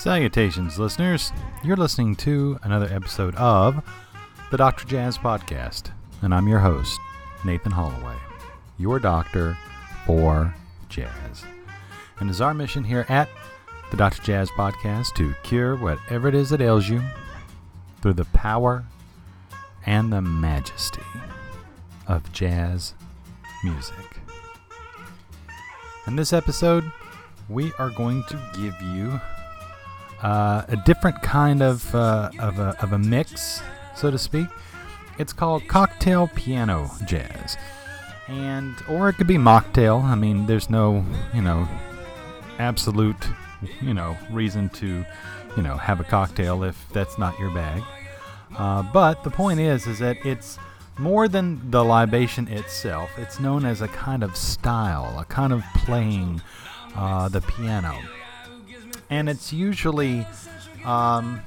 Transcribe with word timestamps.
Salutations, 0.00 0.78
listeners. 0.78 1.30
You're 1.62 1.76
listening 1.76 2.16
to 2.16 2.58
another 2.62 2.88
episode 2.90 3.34
of 3.34 3.84
the 4.50 4.56
Dr. 4.56 4.86
Jazz 4.86 5.18
Podcast, 5.18 5.90
and 6.22 6.34
I'm 6.34 6.48
your 6.48 6.60
host, 6.60 6.98
Nathan 7.44 7.72
Holloway, 7.72 8.16
your 8.78 8.98
doctor 8.98 9.58
for 10.06 10.54
jazz. 10.88 11.44
And 12.18 12.30
it's 12.30 12.40
our 12.40 12.54
mission 12.54 12.82
here 12.82 13.04
at 13.10 13.28
the 13.90 13.98
Dr. 13.98 14.22
Jazz 14.22 14.48
Podcast 14.52 15.14
to 15.16 15.34
cure 15.42 15.76
whatever 15.76 16.28
it 16.28 16.34
is 16.34 16.48
that 16.48 16.62
ails 16.62 16.88
you 16.88 17.02
through 18.00 18.14
the 18.14 18.24
power 18.24 18.86
and 19.84 20.10
the 20.10 20.22
majesty 20.22 21.02
of 22.08 22.32
jazz 22.32 22.94
music. 23.62 24.16
In 26.06 26.16
this 26.16 26.32
episode, 26.32 26.90
we 27.50 27.74
are 27.78 27.90
going 27.90 28.24
to 28.30 28.40
give 28.54 28.80
you 28.80 29.20
uh, 30.22 30.62
a 30.68 30.76
different 30.84 31.20
kind 31.22 31.62
of, 31.62 31.94
uh, 31.94 32.30
of, 32.38 32.58
a, 32.58 32.76
of 32.82 32.92
a 32.92 32.98
mix, 32.98 33.62
so 33.96 34.10
to 34.10 34.18
speak. 34.18 34.48
It's 35.18 35.32
called 35.32 35.66
cocktail 35.68 36.28
piano 36.34 36.90
jazz. 37.04 37.56
And, 38.28 38.74
or 38.88 39.08
it 39.08 39.14
could 39.14 39.26
be 39.26 39.36
mocktail. 39.36 40.02
I 40.04 40.14
mean, 40.14 40.46
there's 40.46 40.70
no, 40.70 41.04
you 41.34 41.42
know, 41.42 41.68
absolute, 42.58 43.16
you 43.80 43.92
know, 43.92 44.16
reason 44.30 44.68
to, 44.70 45.04
you 45.56 45.62
know, 45.62 45.76
have 45.76 46.00
a 46.00 46.04
cocktail 46.04 46.62
if 46.62 46.88
that's 46.92 47.18
not 47.18 47.38
your 47.38 47.50
bag. 47.50 47.82
Uh, 48.56 48.82
but 48.82 49.24
the 49.24 49.30
point 49.30 49.60
is, 49.60 49.86
is 49.86 49.98
that 49.98 50.16
it's 50.24 50.58
more 50.98 51.28
than 51.28 51.70
the 51.70 51.82
libation 51.82 52.46
itself. 52.48 53.10
It's 53.16 53.40
known 53.40 53.64
as 53.64 53.80
a 53.80 53.88
kind 53.88 54.22
of 54.22 54.36
style, 54.36 55.18
a 55.18 55.24
kind 55.24 55.52
of 55.52 55.62
playing 55.74 56.40
uh, 56.94 57.28
the 57.28 57.40
piano 57.40 57.98
and 59.10 59.28
it's 59.28 59.52
usually 59.52 60.26
um, 60.84 61.42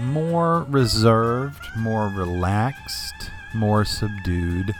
more 0.00 0.64
reserved, 0.68 1.64
more 1.76 2.08
relaxed, 2.08 3.30
more 3.52 3.84
subdued. 3.84 4.74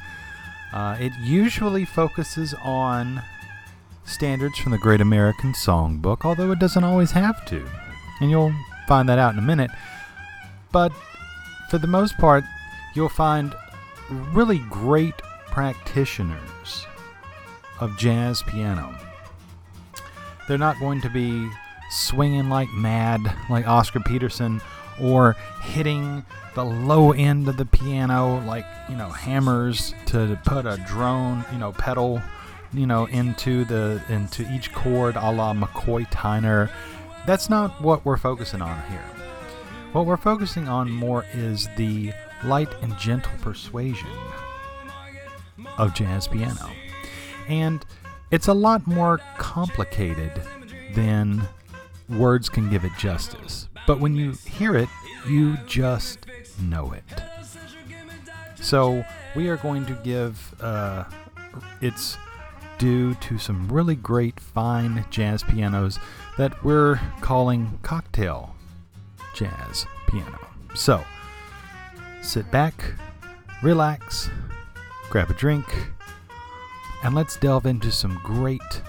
Uh, 0.73 0.97
it 0.99 1.13
usually 1.21 1.85
focuses 1.85 2.55
on 2.63 3.23
standards 4.05 4.59
from 4.59 4.73
the 4.73 4.79
Great 4.79 5.01
American 5.01 5.53
Songbook, 5.53 6.25
although 6.25 6.53
it 6.53 6.59
doesn't 6.59 6.85
always 6.85 7.11
have 7.13 7.45
to. 7.47 7.67
And 8.21 8.31
you'll 8.31 8.55
find 8.87 9.09
that 9.09 9.19
out 9.19 9.33
in 9.33 9.39
a 9.39 9.43
minute. 9.43 9.71
But 10.73 10.93
for 11.71 11.79
the 11.79 11.87
most 11.87 12.17
part, 12.19 12.45
you'll 12.95 13.09
find 13.09 13.55
really 14.33 14.59
great 14.71 15.17
practitioners 15.47 16.87
of 17.81 17.97
jazz 17.97 18.43
piano. 18.43 18.97
They're 20.47 20.59
not 20.59 20.79
going 20.79 21.01
to 21.01 21.11
be 21.11 21.49
swinging 21.95 22.49
like 22.49 22.71
mad, 22.71 23.21
like 23.49 23.67
Oscar 23.67 24.01
Peterson, 24.01 24.61
or 25.01 25.37
hitting 25.63 26.25
the 26.55 26.65
low 26.65 27.13
end 27.13 27.49
of 27.49 27.57
the 27.57 27.65
piano 27.65 28.41
like 28.47 28.65
you 28.89 28.97
know 28.97 29.09
hammers 29.09 29.95
to 30.07 30.39
put 30.45 30.67
a 30.67 30.77
drone, 30.87 31.45
you 31.53 31.59
know, 31.59 31.73
pedal, 31.73 32.21
you 32.73 32.87
know, 32.87 33.07
into 33.07 33.65
the 33.65 34.03
into 34.09 34.51
each 34.53 34.73
chord, 34.73 35.17
a 35.17 35.31
la 35.31 35.55
McCoy 35.55 36.09
Tyner. 36.11 36.71
That's 37.27 37.49
not 37.49 37.81
what 37.81 38.05
we're 38.05 38.19
focusing 38.19 38.61
on 38.61 38.83
here. 38.91 39.05
What 39.93 40.07
we're 40.07 40.17
focusing 40.17 40.69
on 40.69 40.91
more 40.91 41.25
is 41.33 41.69
the 41.77 42.13
light 42.45 42.69
and 42.83 42.97
gentle 42.99 43.33
persuasion 43.41 44.11
of 45.79 45.95
jazz 45.95 46.29
piano. 46.29 46.71
And 47.49 47.85
it's 48.31 48.49
a 48.49 48.55
lot 48.55 48.87
more 48.87 49.21
complicated 49.39 50.33
than 50.95 51.47
words 52.09 52.49
can 52.49 52.71
give 52.71 52.85
it 52.85 52.93
justice. 52.99 53.69
But 53.87 54.01
when 54.01 54.15
you 54.15 54.33
hear 54.33 54.77
it, 54.77 54.89
you 55.29 55.57
just 55.67 56.27
know 56.61 56.93
it. 56.93 57.05
So 58.57 59.05
we 59.37 59.49
are 59.49 59.57
going 59.57 59.85
to 59.87 59.95
give 60.05 60.55
uh, 60.61 61.05
its 61.81 62.17
due 62.79 63.15
to 63.15 63.39
some 63.39 63.69
really 63.69 63.95
great 63.95 64.41
fine 64.41 65.05
jazz 65.11 65.43
pianos 65.43 65.99
that 66.37 66.65
we're 66.65 67.01
calling 67.21 67.79
cocktail 67.83 68.55
jazz 69.35 69.87
piano. 70.09 70.39
So 70.75 71.05
sit 72.23 72.51
back, 72.51 72.95
relax, 73.63 74.31
grab 75.11 75.31
a 75.31 75.35
drink, 75.35 75.67
and 77.03 77.15
let's 77.15 77.37
delve 77.37 77.67
into 77.67 77.93
some 77.93 78.19
great 78.25 78.83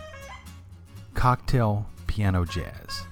cocktail 1.13 1.87
piano 2.15 2.45
jazz. 2.45 3.05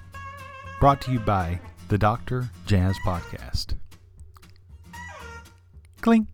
Brought 0.80 1.02
to 1.02 1.12
you 1.12 1.18
by 1.18 1.60
the 1.88 1.98
Dr. 1.98 2.48
Jazz 2.64 2.96
Podcast. 3.04 3.74
Clink. 6.00 6.33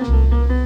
Música 0.00 0.59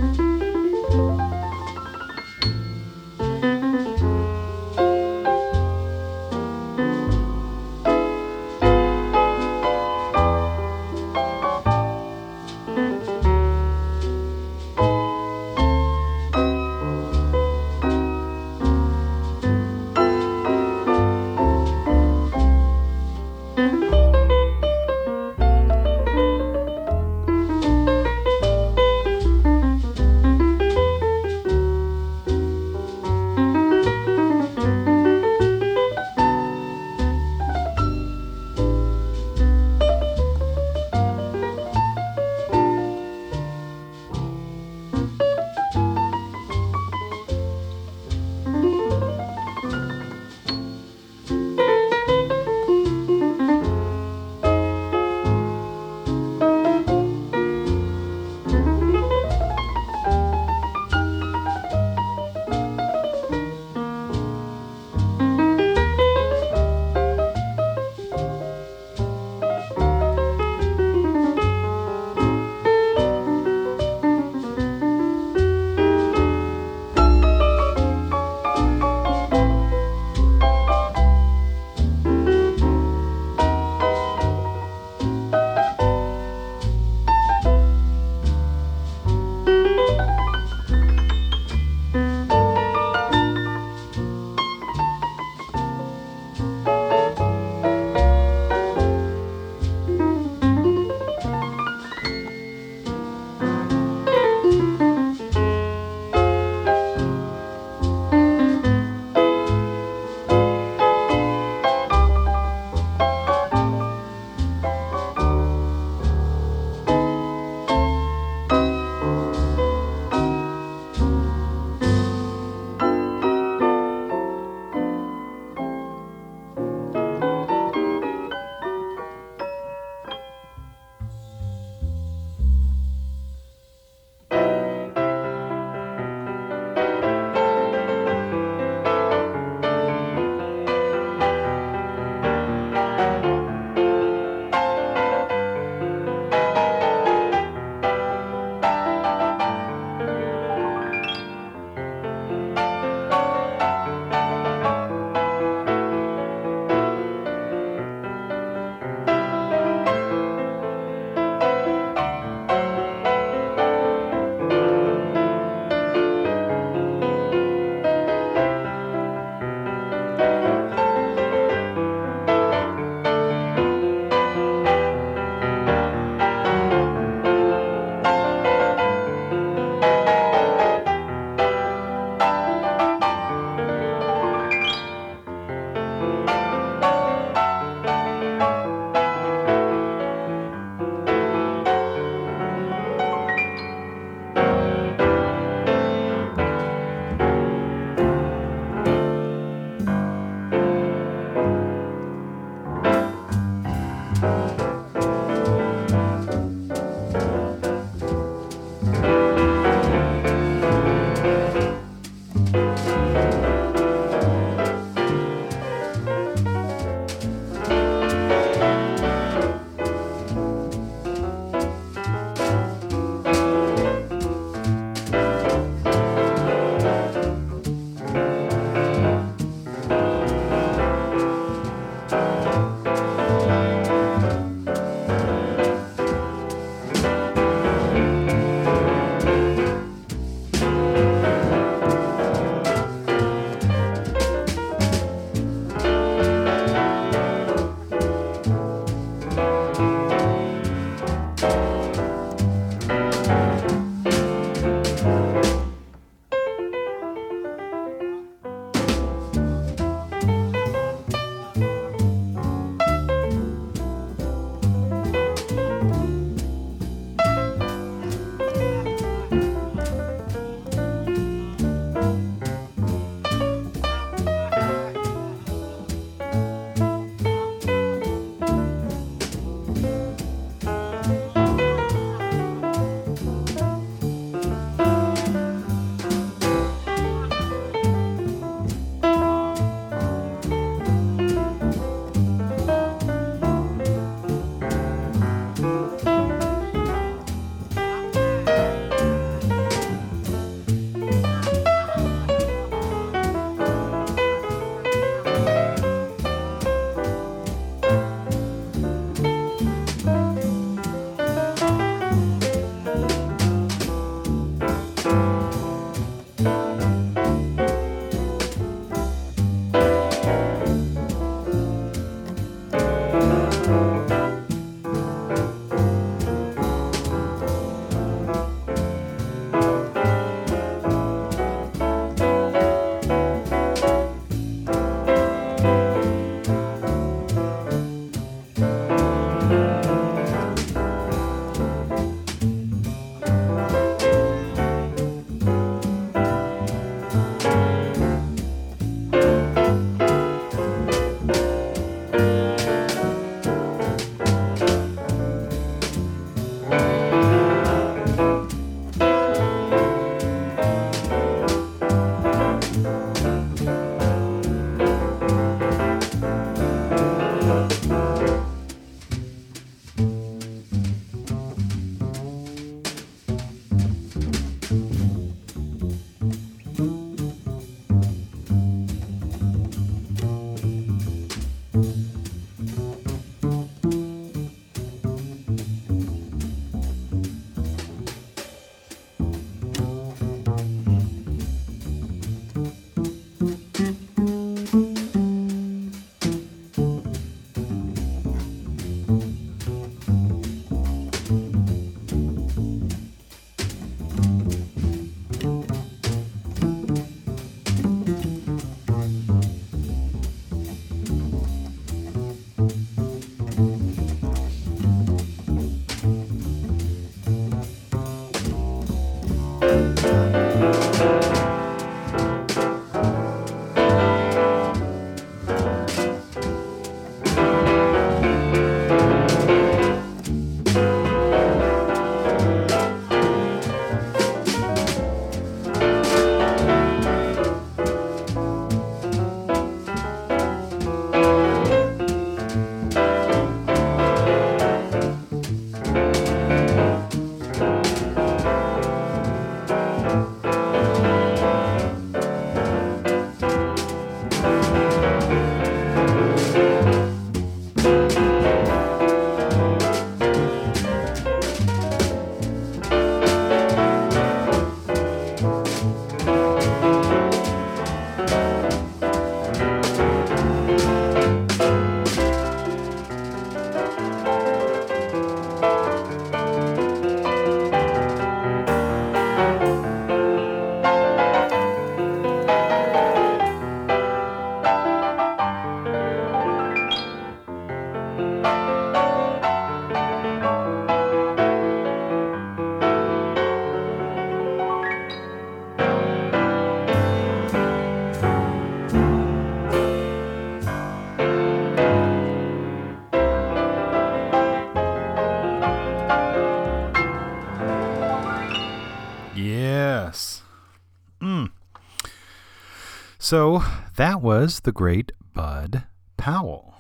So 513.25 513.65
that 513.97 514.21
was 514.21 514.61
the 514.61 514.71
great 514.71 515.11
Bud 515.33 515.85
Powell, 516.19 516.75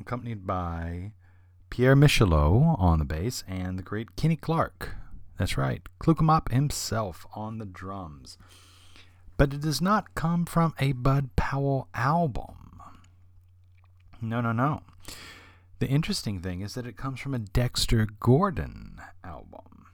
accompanied 0.00 0.46
by 0.46 1.12
Pierre 1.68 1.94
Michelot 1.94 2.80
on 2.80 2.98
the 2.98 3.04
bass 3.04 3.44
and 3.46 3.78
the 3.78 3.82
great 3.82 4.16
Kenny 4.16 4.36
Clarke. 4.36 4.94
That's 5.38 5.58
right, 5.58 5.82
Klook-Mop 5.98 6.50
himself 6.50 7.26
on 7.34 7.58
the 7.58 7.66
drums. 7.66 8.38
But 9.36 9.52
it 9.52 9.60
does 9.60 9.82
not 9.82 10.14
come 10.14 10.46
from 10.46 10.72
a 10.78 10.92
Bud 10.92 11.36
Powell 11.36 11.88
album. 11.92 12.80
No, 14.22 14.40
no, 14.40 14.52
no. 14.52 14.80
The 15.80 15.88
interesting 15.88 16.40
thing 16.40 16.62
is 16.62 16.72
that 16.72 16.86
it 16.86 16.96
comes 16.96 17.20
from 17.20 17.34
a 17.34 17.38
Dexter 17.38 18.08
Gordon 18.18 18.98
album. 19.22 19.88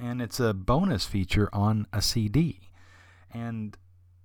And 0.00 0.20
it's 0.20 0.40
a 0.40 0.52
bonus 0.52 1.06
feature 1.06 1.48
on 1.52 1.86
a 1.92 2.02
CD. 2.02 2.62
And 3.32 3.76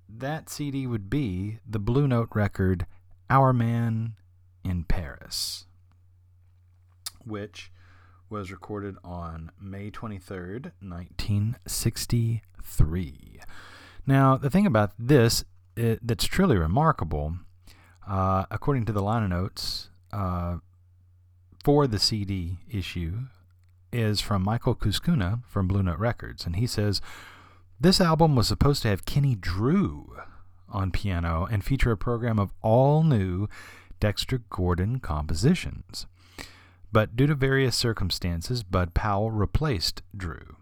that 0.09 0.49
CD 0.49 0.87
would 0.87 1.09
be 1.09 1.59
the 1.67 1.79
Blue 1.79 2.07
Note 2.07 2.29
record 2.33 2.85
Our 3.29 3.51
Man 3.53 4.15
in 4.63 4.83
Paris, 4.83 5.65
which 7.23 7.71
was 8.29 8.51
recorded 8.51 8.95
on 9.03 9.51
May 9.61 9.91
23rd, 9.91 10.71
1963. 10.81 13.39
Now, 14.07 14.37
the 14.37 14.49
thing 14.49 14.65
about 14.65 14.93
this 14.97 15.43
it, 15.75 15.99
that's 16.05 16.25
truly 16.25 16.57
remarkable, 16.57 17.35
uh, 18.07 18.45
according 18.49 18.85
to 18.85 18.93
the 18.93 19.01
liner 19.01 19.27
notes 19.27 19.89
uh, 20.13 20.57
for 21.63 21.87
the 21.87 21.99
CD 21.99 22.59
issue, 22.69 23.23
is 23.91 24.21
from 24.21 24.43
Michael 24.43 24.75
Cuscuna 24.75 25.41
from 25.47 25.67
Blue 25.67 25.83
Note 25.83 25.99
Records. 25.99 26.45
And 26.45 26.55
he 26.57 26.67
says, 26.67 27.01
This 27.85 28.01
album 28.01 28.35
was 28.35 28.47
supposed 28.47 28.81
to 28.81 28.87
have 28.87 29.05
Kenny 29.05 29.35
Drew 29.35 30.17
on 30.67 30.89
piano 30.89 31.47
and 31.51 31.63
feature 31.63 31.91
a 31.91 31.97
program 31.97 32.39
of 32.39 32.51
all 32.63 33.03
new 33.03 33.47
Dexter 33.99 34.39
Gordon 34.49 34.99
compositions. 34.99 36.07
But 36.91 37.15
due 37.15 37.27
to 37.27 37.35
various 37.35 37.75
circumstances, 37.75 38.63
Bud 38.63 38.95
Powell 38.95 39.29
replaced 39.29 40.01
Drew. 40.17 40.55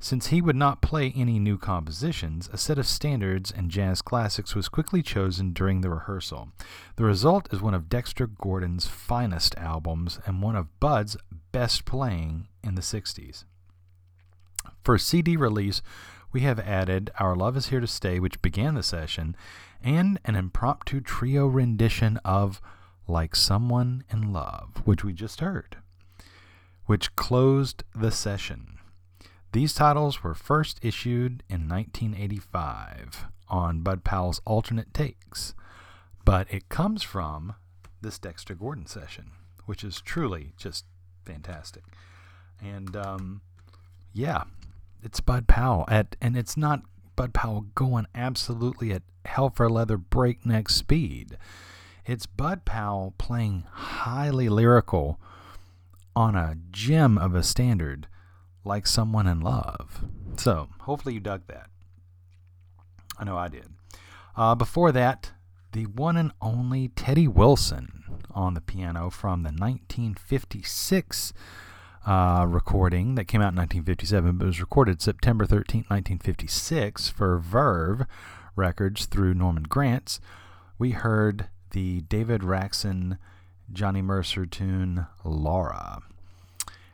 Since 0.00 0.26
he 0.26 0.42
would 0.42 0.54
not 0.54 0.82
play 0.82 1.14
any 1.16 1.38
new 1.38 1.56
compositions, 1.56 2.50
a 2.52 2.58
set 2.58 2.76
of 2.76 2.86
standards 2.86 3.50
and 3.50 3.70
jazz 3.70 4.02
classics 4.02 4.54
was 4.54 4.68
quickly 4.68 5.00
chosen 5.02 5.54
during 5.54 5.80
the 5.80 5.88
rehearsal. 5.88 6.50
The 6.96 7.04
result 7.04 7.48
is 7.54 7.62
one 7.62 7.72
of 7.72 7.88
Dexter 7.88 8.26
Gordon's 8.26 8.86
finest 8.86 9.56
albums 9.56 10.20
and 10.26 10.42
one 10.42 10.56
of 10.56 10.78
Bud's 10.78 11.16
best 11.52 11.86
playing 11.86 12.48
in 12.62 12.74
the 12.74 12.82
60s. 12.82 13.44
For 14.82 14.98
CD 14.98 15.36
release, 15.36 15.80
we 16.32 16.40
have 16.40 16.58
added 16.58 17.10
Our 17.20 17.36
Love 17.36 17.56
Is 17.56 17.68
Here 17.68 17.78
to 17.78 17.86
Stay, 17.86 18.18
which 18.18 18.42
began 18.42 18.74
the 18.74 18.82
session, 18.82 19.36
and 19.82 20.18
an 20.24 20.34
impromptu 20.34 21.00
trio 21.00 21.46
rendition 21.46 22.16
of 22.24 22.60
Like 23.06 23.36
Someone 23.36 24.02
in 24.10 24.32
Love, 24.32 24.82
which 24.84 25.04
we 25.04 25.12
just 25.12 25.40
heard, 25.40 25.76
which 26.86 27.14
closed 27.14 27.84
the 27.94 28.10
session. 28.10 28.78
These 29.52 29.74
titles 29.74 30.24
were 30.24 30.34
first 30.34 30.80
issued 30.82 31.44
in 31.48 31.68
1985 31.68 33.26
on 33.48 33.82
Bud 33.82 34.02
Powell's 34.02 34.40
Alternate 34.44 34.92
Takes, 34.92 35.54
but 36.24 36.52
it 36.52 36.68
comes 36.68 37.04
from 37.04 37.54
this 38.00 38.18
Dexter 38.18 38.54
Gordon 38.54 38.86
session, 38.86 39.30
which 39.66 39.84
is 39.84 40.00
truly 40.00 40.54
just 40.56 40.86
fantastic. 41.24 41.84
And 42.60 42.96
um, 42.96 43.42
yeah, 44.12 44.44
it's 45.02 45.20
Bud 45.20 45.46
Powell 45.46 45.84
at, 45.88 46.16
and 46.20 46.36
it's 46.36 46.56
not 46.56 46.82
Bud 47.16 47.34
Powell 47.34 47.66
going 47.74 48.06
absolutely 48.14 48.92
at 48.92 49.02
hell 49.24 49.50
for 49.50 49.68
leather 49.68 49.96
breakneck 49.96 50.68
speed. 50.68 51.36
It's 52.06 52.26
Bud 52.26 52.64
Powell 52.64 53.14
playing 53.18 53.64
highly 53.70 54.48
lyrical 54.48 55.20
on 56.14 56.34
a 56.34 56.56
gem 56.70 57.16
of 57.16 57.34
a 57.34 57.42
standard 57.42 58.08
like 58.64 58.86
someone 58.86 59.26
in 59.26 59.40
love. 59.40 60.04
So, 60.36 60.68
hopefully, 60.80 61.14
you 61.14 61.20
dug 61.20 61.46
that. 61.48 61.68
I 63.18 63.24
know 63.24 63.36
I 63.36 63.48
did. 63.48 63.68
Uh, 64.36 64.54
before 64.54 64.92
that, 64.92 65.32
the 65.72 65.86
one 65.86 66.16
and 66.16 66.32
only 66.40 66.88
Teddy 66.88 67.28
Wilson 67.28 68.02
on 68.30 68.54
the 68.54 68.60
piano 68.60 69.10
from 69.10 69.42
the 69.42 69.50
1956 69.50 71.32
uh, 72.06 72.46
recording 72.48 73.14
that 73.14 73.24
came 73.24 73.40
out 73.40 73.52
in 73.52 73.56
1957, 73.56 74.38
but 74.38 74.46
was 74.46 74.60
recorded 74.60 75.00
September 75.00 75.46
13, 75.46 75.80
1956 75.88 77.08
for 77.08 77.38
Verve 77.38 78.06
Records 78.56 79.06
through 79.06 79.34
Norman 79.34 79.64
Granz. 79.64 80.20
We 80.78 80.90
heard 80.90 81.48
the 81.70 82.02
David 82.02 82.42
Raksin 82.42 83.18
Johnny 83.72 84.02
Mercer 84.02 84.46
tune 84.46 85.06
Laura 85.24 86.02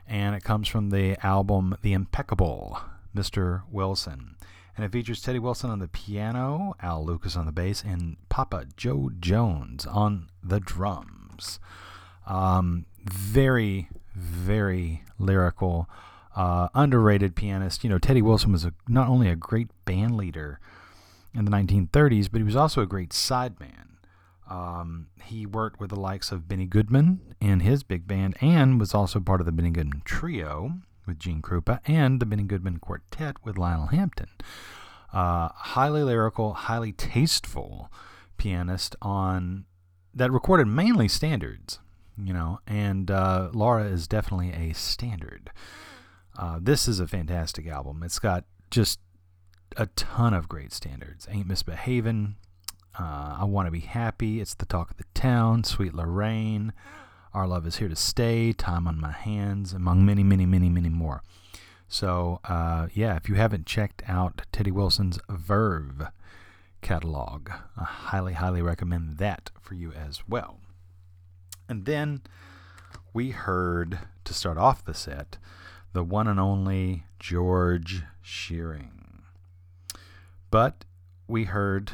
and 0.09 0.35
it 0.35 0.43
comes 0.43 0.67
from 0.67 0.89
the 0.89 1.15
album 1.23 1.77
The 1.83 1.93
Impeccable 1.93 2.79
Mr. 3.15 3.61
Wilson. 3.71 4.35
And 4.75 4.83
it 4.83 4.91
features 4.91 5.21
Teddy 5.21 5.39
Wilson 5.39 5.69
on 5.69 5.79
the 5.79 5.87
piano, 5.87 6.73
Al 6.81 7.05
Lucas 7.05 7.35
on 7.35 7.45
the 7.45 7.51
bass, 7.51 7.83
and 7.83 8.17
Papa 8.27 8.65
Jo 8.75 9.11
Jones 9.19 9.85
on 9.85 10.29
the 10.43 10.59
drums. 10.59 11.59
Um, 12.25 12.85
very, 13.03 13.89
very 14.19 15.03
lyrical, 15.17 15.89
uh, 16.35 16.69
underrated 16.73 17.35
pianist. 17.35 17.83
You 17.83 17.89
know, 17.89 17.97
Teddy 17.97 18.21
Wilson 18.21 18.51
was 18.51 18.65
a, 18.65 18.73
not 18.87 19.07
only 19.07 19.29
a 19.29 19.35
great 19.35 19.69
band 19.85 20.17
leader 20.17 20.59
in 21.33 21.45
the 21.45 21.51
1930s, 21.51 22.29
but 22.31 22.39
he 22.39 22.43
was 22.43 22.55
also 22.55 22.81
a 22.81 22.87
great 22.87 23.09
sideman. 23.09 23.85
Um, 24.49 25.07
he 25.23 25.45
worked 25.45 25.79
with 25.79 25.91
the 25.91 25.99
likes 25.99 26.31
of 26.31 26.47
Benny 26.47 26.65
Goodman 26.65 27.35
and 27.39 27.61
his 27.61 27.83
big 27.83 28.07
band 28.07 28.35
and 28.41 28.79
was 28.79 28.95
also 28.95 29.19
part 29.19 29.39
of 29.39 29.45
the 29.45 29.51
Benny 29.51 29.69
Goodman 29.69 30.01
Trio 30.05 30.73
with 31.05 31.19
Gene 31.19 31.41
Krupa 31.41 31.79
and 31.85 32.19
the 32.19 32.25
Benny 32.25 32.43
Goodman 32.43 32.79
Quartet 32.79 33.35
with 33.43 33.57
Lionel 33.57 33.87
Hampton. 33.87 34.29
Uh, 35.13 35.49
highly 35.53 36.03
lyrical, 36.03 36.53
highly 36.53 36.91
tasteful 36.91 37.91
pianist 38.37 38.95
on 39.01 39.65
that 40.13 40.31
recorded 40.31 40.67
mainly 40.67 41.07
standards, 41.07 41.79
you 42.23 42.33
know, 42.33 42.59
and 42.67 43.09
uh, 43.09 43.49
Laura 43.53 43.85
is 43.85 44.07
definitely 44.07 44.51
a 44.51 44.73
standard. 44.73 45.51
Uh, 46.37 46.59
this 46.61 46.87
is 46.87 46.99
a 46.99 47.07
fantastic 47.07 47.67
album. 47.67 48.01
It's 48.03 48.19
got 48.19 48.45
just 48.71 48.99
a 49.77 49.87
ton 49.87 50.33
of 50.33 50.47
great 50.47 50.73
standards. 50.73 51.27
Ain't 51.29 51.47
Misbehavin', 51.47 52.35
uh, 52.97 53.37
I 53.39 53.45
Want 53.45 53.67
to 53.67 53.71
Be 53.71 53.79
Happy, 53.79 54.41
It's 54.41 54.53
the 54.53 54.65
Talk 54.65 54.91
of 54.91 54.97
the 54.97 55.05
Town, 55.13 55.63
Sweet 55.63 55.93
Lorraine, 55.93 56.73
Our 57.33 57.47
Love 57.47 57.65
is 57.65 57.77
Here 57.77 57.89
to 57.89 57.95
Stay, 57.95 58.53
Time 58.53 58.87
on 58.87 58.99
My 58.99 59.11
Hands, 59.11 59.71
among 59.73 60.05
many, 60.05 60.23
many, 60.23 60.45
many, 60.45 60.69
many 60.69 60.89
more. 60.89 61.21
So, 61.87 62.39
uh, 62.43 62.87
yeah, 62.93 63.15
if 63.15 63.27
you 63.27 63.35
haven't 63.35 63.65
checked 63.65 64.03
out 64.07 64.41
Teddy 64.51 64.71
Wilson's 64.71 65.19
Verve 65.27 66.07
catalog, 66.81 67.49
I 67.77 67.83
highly, 67.83 68.33
highly 68.33 68.61
recommend 68.61 69.17
that 69.17 69.49
for 69.59 69.73
you 69.73 69.91
as 69.93 70.21
well. 70.27 70.59
And 71.69 71.85
then 71.85 72.21
we 73.13 73.29
heard, 73.29 73.99
to 74.25 74.33
start 74.33 74.57
off 74.57 74.83
the 74.83 74.93
set, 74.95 75.37
the 75.93 76.03
one 76.03 76.27
and 76.27 76.39
only 76.39 77.03
George 77.19 78.03
Shearing. 78.21 79.21
But 80.49 80.83
we 81.27 81.43
heard 81.43 81.91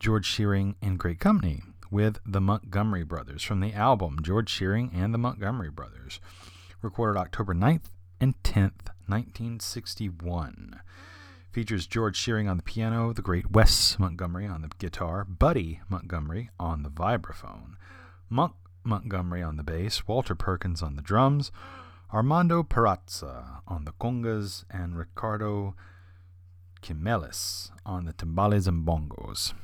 George 0.00 0.26
Shearing 0.26 0.74
in 0.82 0.96
great 0.96 1.20
company 1.20 1.62
with 1.88 2.18
the 2.26 2.40
Montgomery 2.40 3.04
Brothers 3.04 3.44
from 3.44 3.60
the 3.60 3.72
album 3.72 4.18
George 4.22 4.50
Shearing 4.50 4.90
and 4.92 5.14
the 5.14 5.18
Montgomery 5.18 5.70
Brothers, 5.70 6.18
recorded 6.80 7.18
October 7.18 7.54
9th 7.54 7.90
and 8.20 8.34
10th, 8.42 8.90
1961. 9.06 10.80
Features 11.52 11.86
George 11.86 12.16
Shearing 12.16 12.48
on 12.48 12.56
the 12.56 12.62
piano, 12.62 13.12
the 13.12 13.22
great 13.22 13.52
Wes 13.52 13.98
Montgomery 13.98 14.46
on 14.46 14.62
the 14.62 14.70
guitar, 14.78 15.24
Buddy 15.24 15.80
Montgomery 15.88 16.50
on 16.58 16.82
the 16.82 16.88
vibraphone, 16.88 17.74
Monk 18.30 18.54
Montgomery 18.84 19.42
on 19.42 19.56
the 19.56 19.62
bass, 19.62 20.06
Walter 20.06 20.34
Perkins 20.34 20.82
on 20.82 20.96
the 20.96 21.02
drums, 21.02 21.50
Armando 22.12 22.62
Peraza 22.62 23.60
on 23.66 23.84
the 23.84 23.92
congas, 23.92 24.64
and 24.70 24.96
Ricardo 24.96 25.74
Chimelis 26.82 27.70
on 27.86 28.04
the 28.04 28.12
timbales 28.12 28.66
and 28.66 28.86
bongos. 28.86 29.54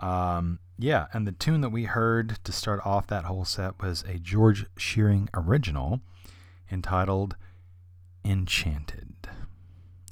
Um, 0.00 0.58
yeah, 0.78 1.06
and 1.12 1.26
the 1.26 1.32
tune 1.32 1.60
that 1.60 1.70
we 1.70 1.84
heard 1.84 2.38
to 2.44 2.52
start 2.52 2.80
off 2.84 3.06
that 3.08 3.24
whole 3.24 3.44
set 3.44 3.80
was 3.80 4.02
a 4.08 4.18
George 4.18 4.66
Shearing 4.76 5.28
original 5.34 6.00
entitled 6.70 7.36
Enchanted. 8.24 9.14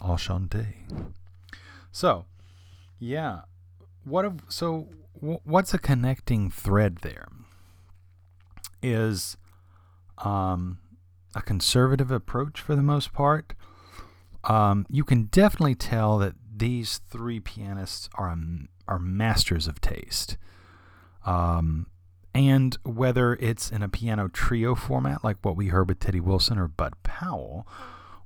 Enchanté. 0.01 1.13
So, 1.91 2.27
yeah, 2.99 3.43
what 4.05 4.33
so 4.49 4.89
what's 5.21 5.75
a 5.75 5.79
connecting 5.79 6.51
thread 6.51 6.99
there? 7.03 7.29
Is 8.83 9.37
um, 10.19 10.79
a 11.35 11.43
conservative 11.43 12.11
approach 12.11 12.61
for 12.61 12.75
the 12.75 12.83
most 12.83 13.13
part, 13.13 13.55
um, 14.45 14.87
you 14.91 15.05
can 15.05 15.25
definitely 15.25 15.75
tell 15.75 16.19
that 16.19 16.35
these 16.55 17.01
three 17.09 17.41
pianists 17.41 18.09
are 18.15 18.37
are 18.89 18.99
masters 18.99 19.67
of 19.67 19.81
taste. 19.81 20.37
Um, 21.25 21.87
and 22.35 22.77
whether 22.83 23.35
it's 23.35 23.71
in 23.71 23.83
a 23.83 23.89
piano 23.89 24.29
trio 24.29 24.75
format 24.75 25.23
like 25.23 25.37
what 25.43 25.57
we 25.57 25.69
heard 25.69 25.89
with 25.89 26.01
Teddy 26.01 26.21
Wilson 26.21 26.59
or 26.59 26.67
Bud 26.67 26.95
Powell, 27.03 27.67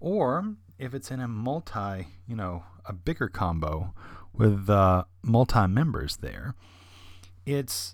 or 0.01 0.55
if 0.79 0.95
it's 0.95 1.11
in 1.11 1.21
a 1.21 1.29
multi, 1.29 2.09
you 2.27 2.37
know, 2.37 2.65
a 2.85 2.93
bigger 2.93 3.29
combo 3.29 3.93
with 4.33 4.71
uh, 4.71 5.05
multi 5.23 5.67
members 5.67 6.19
there, 6.19 6.55
it's 7.45 7.93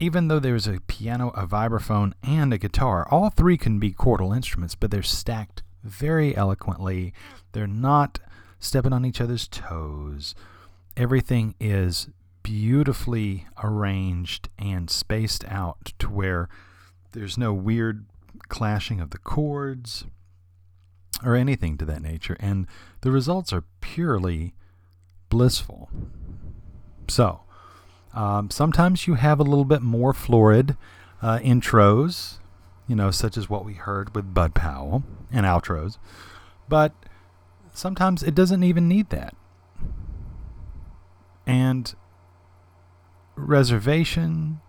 even 0.00 0.28
though 0.28 0.38
there's 0.38 0.66
a 0.66 0.80
piano, 0.86 1.30
a 1.30 1.46
vibraphone, 1.46 2.12
and 2.22 2.52
a 2.52 2.58
guitar, 2.58 3.06
all 3.10 3.30
three 3.30 3.56
can 3.56 3.78
be 3.78 3.92
chordal 3.92 4.34
instruments, 4.34 4.74
but 4.74 4.90
they're 4.90 5.02
stacked 5.02 5.62
very 5.82 6.36
eloquently. 6.36 7.12
They're 7.52 7.66
not 7.66 8.18
stepping 8.60 8.92
on 8.92 9.04
each 9.04 9.20
other's 9.20 9.48
toes. 9.48 10.34
Everything 10.96 11.54
is 11.60 12.08
beautifully 12.42 13.46
arranged 13.62 14.48
and 14.58 14.88
spaced 14.88 15.44
out 15.46 15.92
to 15.98 16.08
where 16.08 16.48
there's 17.12 17.36
no 17.36 17.52
weird 17.52 18.06
clashing 18.48 19.00
of 19.00 19.10
the 19.10 19.18
chords 19.18 20.04
or 21.24 21.34
anything 21.34 21.76
to 21.76 21.84
that 21.84 22.02
nature. 22.02 22.36
And 22.38 22.66
the 23.00 23.10
results 23.10 23.52
are 23.52 23.64
purely 23.80 24.54
blissful. 25.28 25.90
So, 27.08 27.40
um, 28.18 28.50
sometimes 28.50 29.06
you 29.06 29.14
have 29.14 29.38
a 29.38 29.44
little 29.44 29.64
bit 29.64 29.80
more 29.80 30.12
florid 30.12 30.76
uh, 31.22 31.38
intros, 31.38 32.40
you 32.88 32.96
know, 32.96 33.12
such 33.12 33.36
as 33.36 33.48
what 33.48 33.64
we 33.64 33.74
heard 33.74 34.12
with 34.12 34.34
Bud 34.34 34.56
Powell 34.56 35.04
and 35.30 35.46
outros, 35.46 35.98
but 36.68 36.92
sometimes 37.72 38.24
it 38.24 38.34
doesn't 38.34 38.64
even 38.64 38.88
need 38.88 39.10
that. 39.10 39.36
And 41.46 41.94
reservation, 43.36 44.62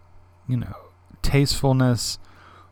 you 0.48 0.58
know, 0.58 0.76
tastefulness, 1.24 2.20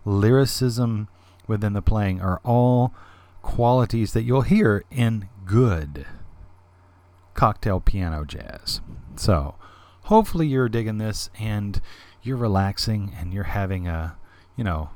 lyricism 0.05 1.07
within 1.47 1.73
the 1.73 1.81
playing 1.81 2.21
are 2.21 2.39
all 2.43 2.93
qualities 3.41 4.13
that 4.13 4.21
you'll 4.21 4.41
hear 4.41 4.83
in 4.91 5.27
good 5.43 6.05
cocktail 7.33 7.79
piano 7.79 8.25
jazz. 8.25 8.79
So, 9.15 9.55
hopefully 10.07 10.47
you're 10.47 10.69
digging 10.69 10.97
this 10.97 11.29
and 11.37 11.81
you're 12.23 12.37
relaxing 12.37 13.13
and 13.19 13.33
you're 13.33 13.43
having 13.43 13.87
a, 13.87 14.15
you 14.55 14.63
know, 14.63 14.89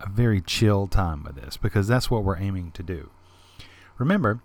a 0.00 0.08
very 0.08 0.40
chill 0.40 0.86
time 0.86 1.24
with 1.24 1.34
this 1.34 1.56
because 1.56 1.88
that's 1.88 2.10
what 2.10 2.22
we're 2.22 2.38
aiming 2.38 2.70
to 2.72 2.82
do. 2.82 3.08
Remember, 3.98 4.42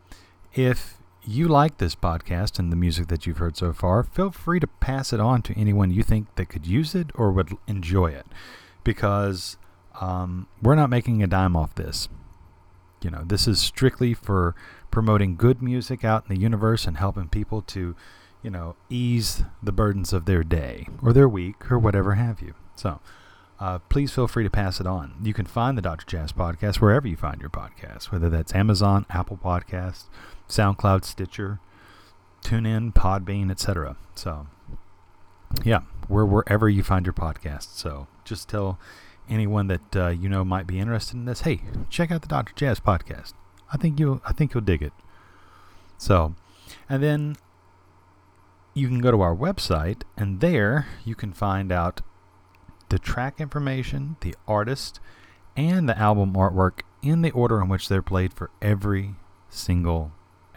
if 0.54 0.98
you 1.24 1.50
like 1.50 1.78
this 1.78 1.96
podcast 1.96 2.58
and 2.58 2.72
the 2.72 2.78
music 2.78 3.08
that 3.08 3.28
you've 3.28 3.40
heard 3.40 3.58
so 3.58 3.74
far, 3.74 4.04
feel 4.04 4.32
free 4.32 4.62
to 4.62 4.68
pass 4.68 5.12
it 5.12 5.20
on 5.20 5.42
to 5.42 5.58
anyone 5.60 5.92
you 5.92 6.02
think 6.02 6.34
that 6.36 6.48
could 6.48 6.66
use 6.66 6.96
it 6.96 7.08
or 7.16 7.32
would 7.34 7.52
enjoy 7.68 8.08
it 8.08 8.26
because 8.86 9.58
um, 10.00 10.48
we're 10.62 10.76
not 10.76 10.90
making 10.90 11.22
a 11.22 11.28
dime 11.28 11.58
off 11.58 11.76
this. 11.76 12.08
You 13.02 13.10
know, 13.10 13.24
this 13.26 13.50
is 13.50 13.60
strictly 13.60 14.14
for 14.14 14.56
promoting 14.92 15.36
good 15.36 15.62
music 15.62 16.06
out 16.06 16.24
in 16.28 16.36
the 16.36 16.42
universe 16.42 16.86
and 16.86 16.96
helping 16.96 17.28
people 17.28 17.62
to 17.64 17.96
you 18.42 18.50
know, 18.50 18.76
ease 18.90 19.44
the 19.62 19.72
burdens 19.72 20.14
of 20.14 20.26
their 20.26 20.44
day 20.44 20.88
or 21.02 21.14
their 21.14 21.28
week 21.28 21.72
or 21.72 21.80
whatever 21.80 22.16
have 22.16 22.42
you. 22.42 22.54
So, 22.76 23.00
uh, 23.60 23.80
please 23.90 24.12
feel 24.12 24.28
free 24.28 24.44
to 24.44 24.50
pass 24.50 24.80
it 24.80 24.86
on. 24.86 25.16
You 25.24 25.34
can 25.34 25.46
find 25.46 25.78
the 25.78 25.82
Dr. 25.82 26.06
Jazz 26.06 26.32
podcast 26.32 26.76
wherever 26.76 27.08
you 27.08 27.18
find 27.18 27.42
your 27.42 27.50
podcast, 27.50 28.12
whether 28.12 28.30
that's 28.30 28.54
Amazon, 28.54 29.06
Apple 29.10 29.38
Podcasts, 29.38 30.06
SoundCloud, 30.48 31.04
Stitcher, 31.04 31.60
TuneIn, 32.44 32.94
Podbean, 32.94 33.50
etc. 33.50 33.98
So, 34.14 34.48
yeah, 35.64 35.82
we're 36.08 36.26
wherever 36.26 36.70
you 36.70 36.84
find 36.84 37.06
your 37.06 37.14
podcast. 37.14 37.76
So, 37.76 38.08
just 38.24 38.48
tell 38.48 38.78
anyone 39.30 39.68
that 39.68 39.96
uh, 39.96 40.10
you 40.10 40.30
know 40.30 40.46
might 40.46 40.68
be 40.68 40.80
interested 40.80 41.16
in 41.16 41.26
this, 41.26 41.42
hey, 41.42 41.62
check 41.90 42.12
out 42.12 42.22
the 42.22 42.28
Dr. 42.28 42.54
Jazz 42.56 42.80
podcast. 42.80 43.34
I 43.72 43.78
think 43.78 44.00
you'll 44.00 44.22
I 44.24 44.34
think 44.34 44.54
you'll 44.54 44.62
dig 44.62 44.84
it. 44.84 44.94
So, 45.98 46.36
and 46.88 47.02
then 47.02 47.38
you 48.78 48.88
can 48.88 49.00
go 49.00 49.12
to 49.12 49.22
our 49.22 49.36
website, 49.36 50.04
and 50.16 50.40
there 50.40 50.88
you 51.04 51.16
can 51.16 51.34
find 51.34 51.72
out 51.72 52.02
the 52.90 53.00
track 53.00 53.42
information, 53.42 54.18
the 54.22 54.36
artist, 54.48 55.00
and 55.56 55.90
the 55.90 55.98
album 55.98 56.34
artwork 56.34 56.82
in 57.02 57.22
the 57.22 57.32
order 57.32 57.60
in 57.62 57.70
which 57.70 57.90
they're 57.90 58.02
played 58.02 58.34
for 58.34 58.52
every 58.62 59.16
single 59.50 60.12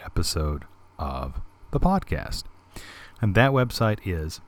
episode 0.05 0.65
of 0.99 1.41
the 1.71 1.81
podcast. 1.81 2.45
And 3.23 3.35
that 3.35 3.53
website 3.53 3.99
is 4.05 4.41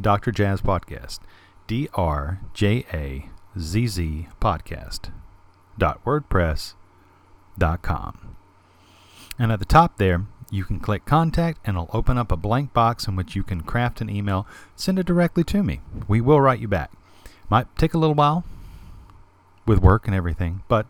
Dr. 0.00 0.30
Jazz 0.30 0.60
Podcast, 0.60 1.20
D 1.66 1.88
R 1.94 2.40
J 2.52 2.84
A 2.92 3.30
Z 3.58 3.86
Z 3.86 4.28
Podcast 4.40 5.10
dot 5.78 6.04
WordPress 6.04 6.74
dot 7.58 7.82
com. 7.82 8.36
And 9.38 9.50
at 9.50 9.58
the 9.58 9.64
top 9.64 9.96
there, 9.96 10.26
you 10.50 10.64
can 10.64 10.80
click 10.80 11.04
contact 11.04 11.60
and 11.64 11.76
it'll 11.76 11.90
open 11.92 12.18
up 12.18 12.32
a 12.32 12.36
blank 12.36 12.72
box 12.72 13.06
in 13.06 13.16
which 13.16 13.36
you 13.36 13.42
can 13.42 13.62
craft 13.62 14.00
an 14.00 14.10
email, 14.10 14.46
send 14.76 14.98
it 14.98 15.06
directly 15.06 15.44
to 15.44 15.62
me. 15.62 15.80
We 16.08 16.20
will 16.20 16.40
write 16.40 16.60
you 16.60 16.68
back. 16.68 16.90
Might 17.48 17.74
take 17.76 17.94
a 17.94 17.98
little 17.98 18.14
while 18.14 18.44
with 19.66 19.80
work 19.80 20.06
and 20.06 20.14
everything, 20.14 20.62
but 20.68 20.86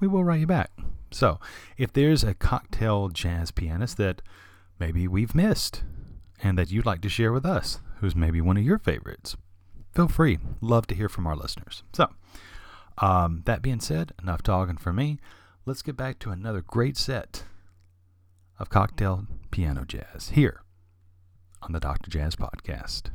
we 0.00 0.08
will 0.08 0.24
write 0.24 0.40
you 0.40 0.46
back. 0.46 0.70
So, 1.10 1.40
if 1.76 1.92
there's 1.92 2.22
a 2.22 2.34
cocktail 2.34 3.08
jazz 3.08 3.50
pianist 3.50 3.96
that 3.96 4.20
maybe 4.78 5.08
we've 5.08 5.34
missed 5.34 5.82
and 6.42 6.58
that 6.58 6.70
you'd 6.70 6.86
like 6.86 7.00
to 7.02 7.08
share 7.08 7.32
with 7.32 7.46
us, 7.46 7.80
who's 8.00 8.14
maybe 8.14 8.40
one 8.40 8.56
of 8.56 8.64
your 8.64 8.78
favorites, 8.78 9.36
feel 9.94 10.08
free. 10.08 10.38
Love 10.60 10.86
to 10.88 10.94
hear 10.94 11.08
from 11.08 11.26
our 11.26 11.36
listeners. 11.36 11.82
So, 11.92 12.08
um, 12.98 13.42
that 13.46 13.62
being 13.62 13.80
said, 13.80 14.12
enough 14.22 14.42
talking 14.42 14.76
for 14.76 14.92
me. 14.92 15.18
Let's 15.64 15.82
get 15.82 15.96
back 15.96 16.18
to 16.20 16.30
another 16.30 16.62
great 16.62 16.96
set 16.96 17.44
of 18.58 18.68
cocktail 18.70 19.26
piano 19.50 19.84
jazz 19.84 20.30
here 20.30 20.62
on 21.62 21.72
the 21.72 21.80
Dr. 21.80 22.10
Jazz 22.10 22.36
Podcast. 22.36 23.10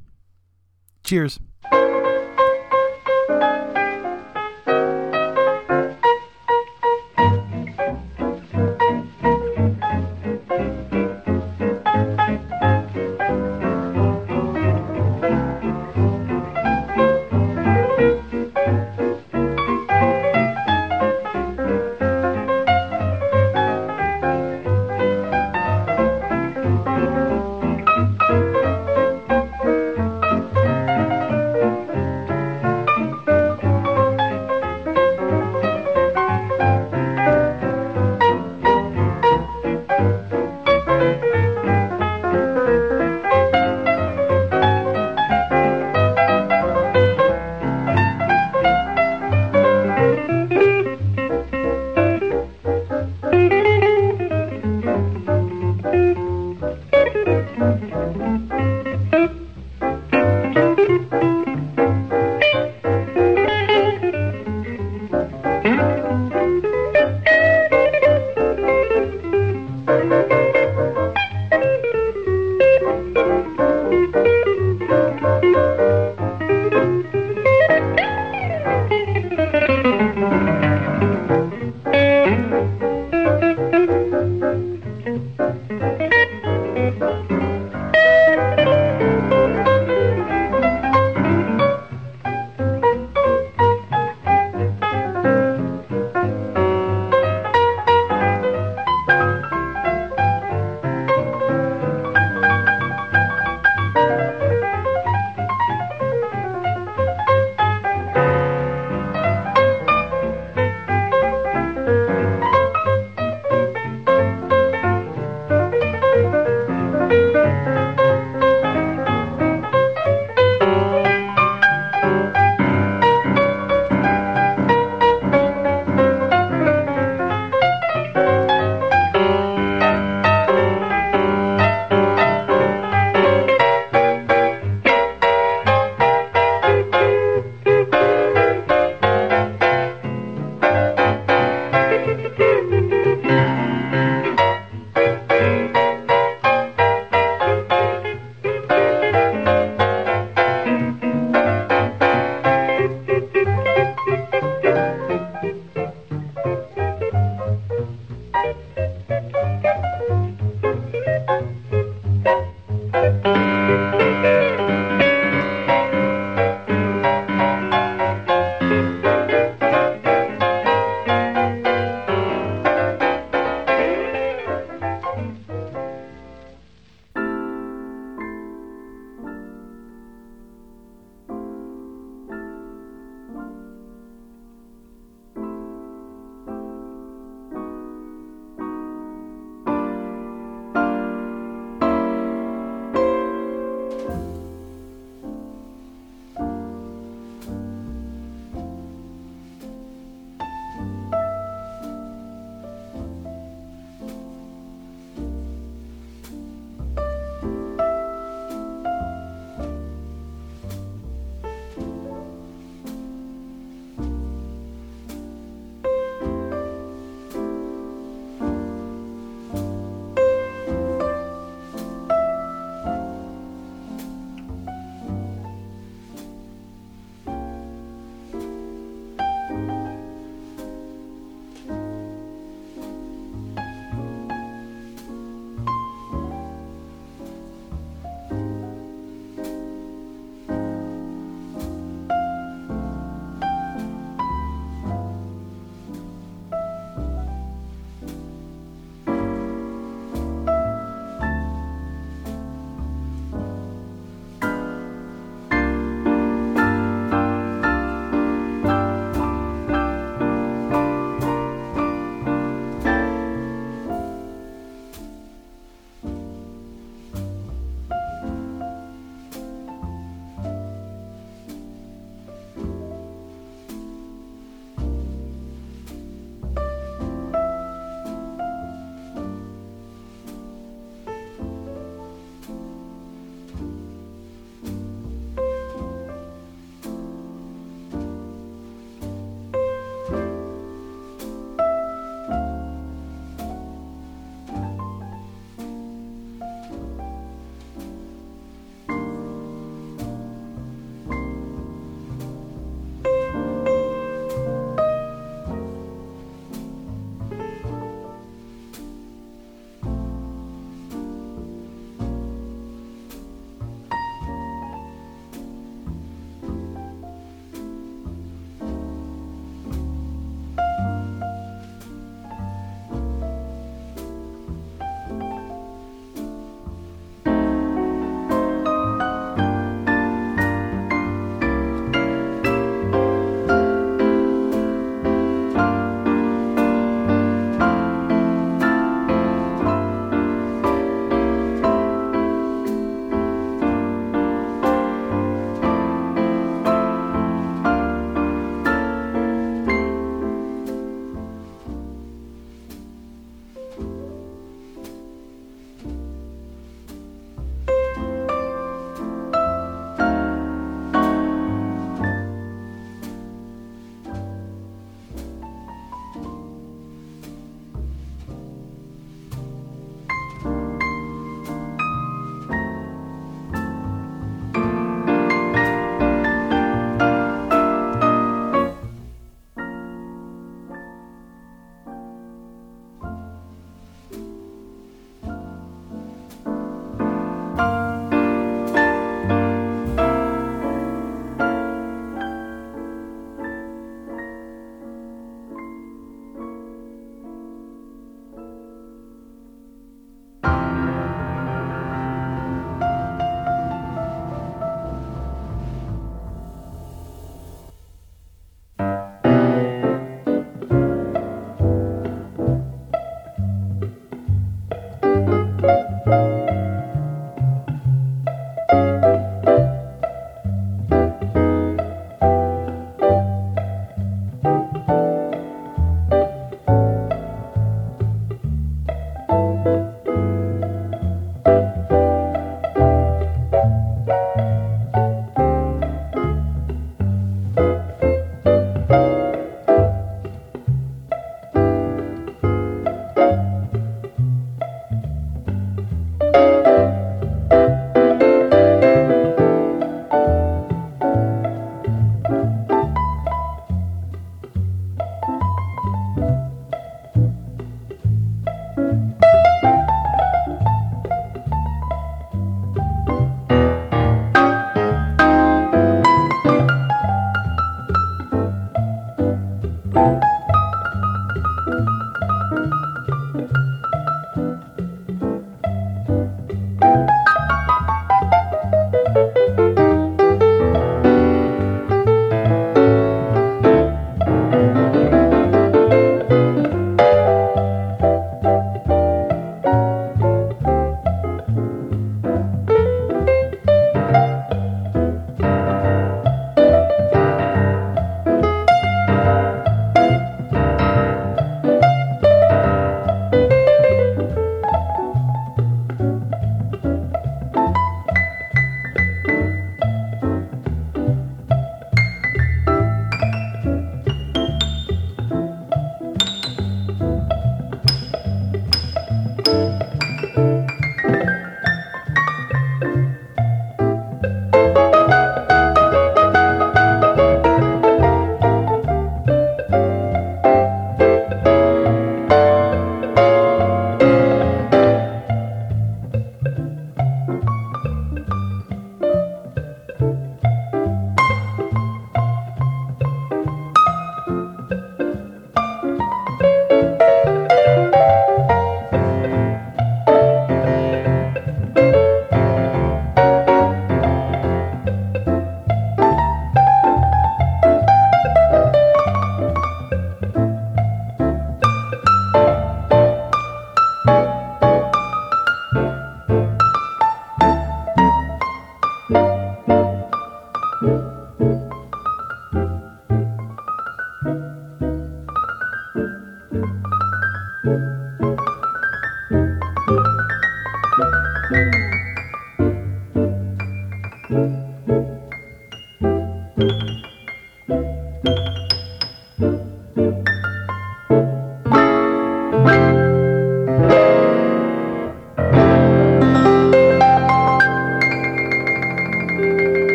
Cheers. 1.03 1.39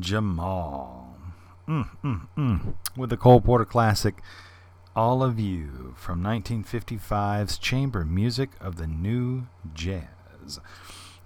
Jamal. 0.00 1.16
Mm, 1.68 1.88
mm, 2.02 2.28
mm. 2.36 2.74
With 2.96 3.10
the 3.10 3.16
Cole 3.16 3.40
Porter 3.40 3.64
Classic, 3.64 4.16
All 4.96 5.22
of 5.22 5.38
You 5.38 5.94
from 5.96 6.22
1955's 6.22 7.58
Chamber 7.58 8.04
Music 8.04 8.50
of 8.60 8.76
the 8.76 8.86
New 8.86 9.46
Jazz. 9.72 10.60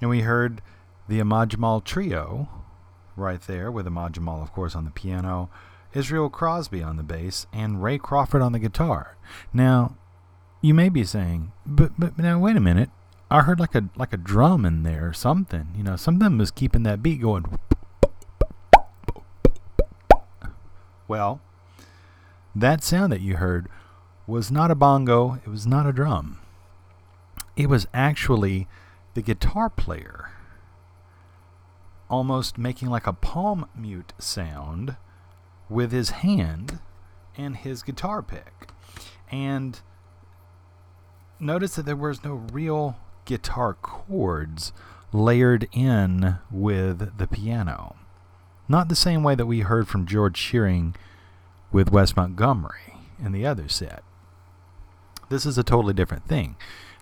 And 0.00 0.10
we 0.10 0.20
heard 0.20 0.60
the 1.08 1.20
Ahmad 1.20 1.50
Jamal 1.50 1.80
Trio 1.80 2.48
right 3.16 3.40
there, 3.42 3.70
with 3.70 3.86
Ahmad 3.86 4.14
Jamal, 4.14 4.42
of 4.42 4.52
course, 4.52 4.74
on 4.74 4.84
the 4.84 4.90
piano, 4.90 5.48
Israel 5.92 6.28
Crosby 6.28 6.82
on 6.82 6.96
the 6.96 7.02
bass, 7.02 7.46
and 7.52 7.82
Ray 7.82 7.98
Crawford 7.98 8.42
on 8.42 8.52
the 8.52 8.58
guitar. 8.58 9.16
Now, 9.52 9.96
you 10.60 10.74
may 10.74 10.88
be 10.88 11.04
saying, 11.04 11.52
but, 11.64 11.92
but 11.98 12.18
now 12.18 12.38
wait 12.38 12.56
a 12.56 12.60
minute. 12.60 12.90
I 13.30 13.40
heard 13.42 13.58
like 13.58 13.74
a 13.74 13.88
like 13.96 14.12
a 14.12 14.18
drum 14.18 14.64
in 14.64 14.82
there, 14.82 15.12
something. 15.12 15.68
You 15.76 15.82
know, 15.82 15.96
something 15.96 16.38
was 16.38 16.50
keeping 16.50 16.82
that 16.84 17.02
beat 17.02 17.20
going. 17.20 17.58
Well, 21.06 21.40
that 22.54 22.82
sound 22.82 23.12
that 23.12 23.20
you 23.20 23.36
heard 23.36 23.68
was 24.26 24.50
not 24.50 24.70
a 24.70 24.74
bongo, 24.74 25.40
it 25.44 25.48
was 25.48 25.66
not 25.66 25.86
a 25.86 25.92
drum. 25.92 26.38
It 27.56 27.68
was 27.68 27.86
actually 27.92 28.66
the 29.14 29.22
guitar 29.22 29.70
player 29.70 30.30
almost 32.08 32.58
making 32.58 32.88
like 32.88 33.06
a 33.06 33.12
palm 33.12 33.68
mute 33.74 34.12
sound 34.18 34.96
with 35.68 35.92
his 35.92 36.10
hand 36.10 36.78
and 37.36 37.56
his 37.56 37.82
guitar 37.82 38.22
pick. 38.22 38.68
And 39.30 39.80
notice 41.40 41.74
that 41.76 41.86
there 41.86 41.96
was 41.96 42.22
no 42.22 42.34
real 42.52 42.96
guitar 43.24 43.74
chords 43.74 44.72
layered 45.12 45.68
in 45.72 46.38
with 46.50 47.18
the 47.18 47.26
piano. 47.26 47.96
Not 48.68 48.88
the 48.88 48.96
same 48.96 49.22
way 49.22 49.34
that 49.34 49.46
we 49.46 49.60
heard 49.60 49.88
from 49.88 50.06
George 50.06 50.36
Shearing 50.36 50.94
with 51.70 51.92
Wes 51.92 52.16
Montgomery 52.16 52.94
and 53.22 53.34
the 53.34 53.46
other 53.46 53.68
set. 53.68 54.02
This 55.28 55.44
is 55.44 55.58
a 55.58 55.64
totally 55.64 55.94
different 55.94 56.26
thing. 56.28 56.56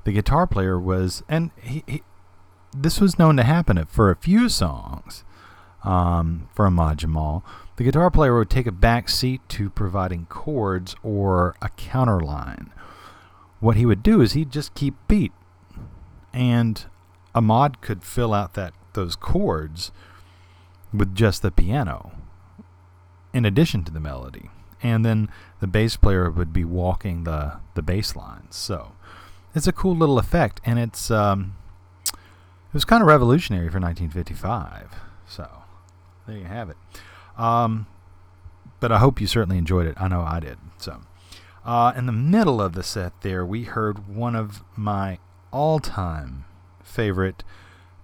The 0.05 0.13
guitar 0.13 0.47
player 0.47 0.79
was, 0.81 1.23
and 1.29 1.51
he, 1.61 1.85
he 1.87 2.03
this 2.77 3.01
was 3.01 3.19
known 3.19 3.37
to 3.37 3.43
happen 3.43 3.85
for 3.87 4.11
a 4.11 4.17
few 4.17 4.49
songs 4.49 5.25
um, 5.85 6.49
for 6.55 6.67
Ahmad 6.67 6.99
Jamal. 6.99 7.45
The 7.77 7.85
guitar 7.85 8.11
player 8.11 8.37
would 8.37 8.51
take 8.51 8.67
a 8.67 8.73
back 8.73 9.09
seat 9.09 9.41
to 9.51 9.71
providing 9.71 10.27
chords 10.27 10.97
or 11.03 11.55
a 11.61 11.69
counter 11.71 12.21
line. 12.21 12.73
What 13.61 13.77
he 13.77 13.87
would 13.87 14.03
do 14.03 14.21
is 14.21 14.33
he'd 14.33 14.51
just 14.51 14.75
keep 14.75 14.95
beat, 15.07 15.33
and 16.33 16.85
Ahmad 17.35 17.81
could 17.81 18.03
fill 18.03 18.35
out 18.35 18.55
that 18.55 18.75
those 18.95 19.17
chords 19.17 19.93
with 20.93 21.15
just 21.15 21.43
the 21.43 21.51
piano, 21.51 22.13
in 23.33 23.45
addition 23.45 23.85
to 23.85 23.93
the 23.93 24.01
melody, 24.01 24.51
and 24.83 25.05
then 25.05 25.29
the 25.61 25.67
bass 25.67 25.97
player 25.97 26.31
would 26.31 26.53
be 26.53 26.65
walking 26.65 27.25
the 27.25 27.61
the 27.75 27.83
bass 27.83 28.15
lines. 28.17 28.57
So 28.57 28.93
it's 29.55 29.67
a 29.67 29.73
cool 29.73 29.97
little 29.97 30.19
effect, 30.19 30.61
and 30.65 30.79
it's 30.79 31.11
um, 31.11 31.57
it 32.07 32.75
was 32.75 32.85
kind 32.85 33.03
of 33.03 33.07
revolutionary 33.07 33.69
for 33.69 33.81
1955. 33.81 34.95
So 35.27 35.49
there 36.27 36.39
you 36.39 36.45
have 36.45 36.71
it. 36.71 36.77
Um, 37.37 37.87
but 38.81 38.93
I 38.93 38.99
hope 38.99 39.21
you 39.21 39.27
certainly 39.27 39.59
enjoyed 39.59 39.87
it. 39.87 39.95
I 39.99 40.09
know 40.09 40.23
I 40.23 40.41
did. 40.41 40.59
So 40.79 41.01
uh, 41.65 41.93
in 41.97 42.07
the 42.07 42.13
middle 42.13 42.61
of 42.61 42.73
the 42.73 42.83
set 42.83 43.21
there, 43.23 43.47
we 43.47 43.65
heard 43.65 44.09
one 44.09 44.35
of 44.35 44.65
my 44.77 45.19
all-time 45.53 46.45
favorite 46.83 47.45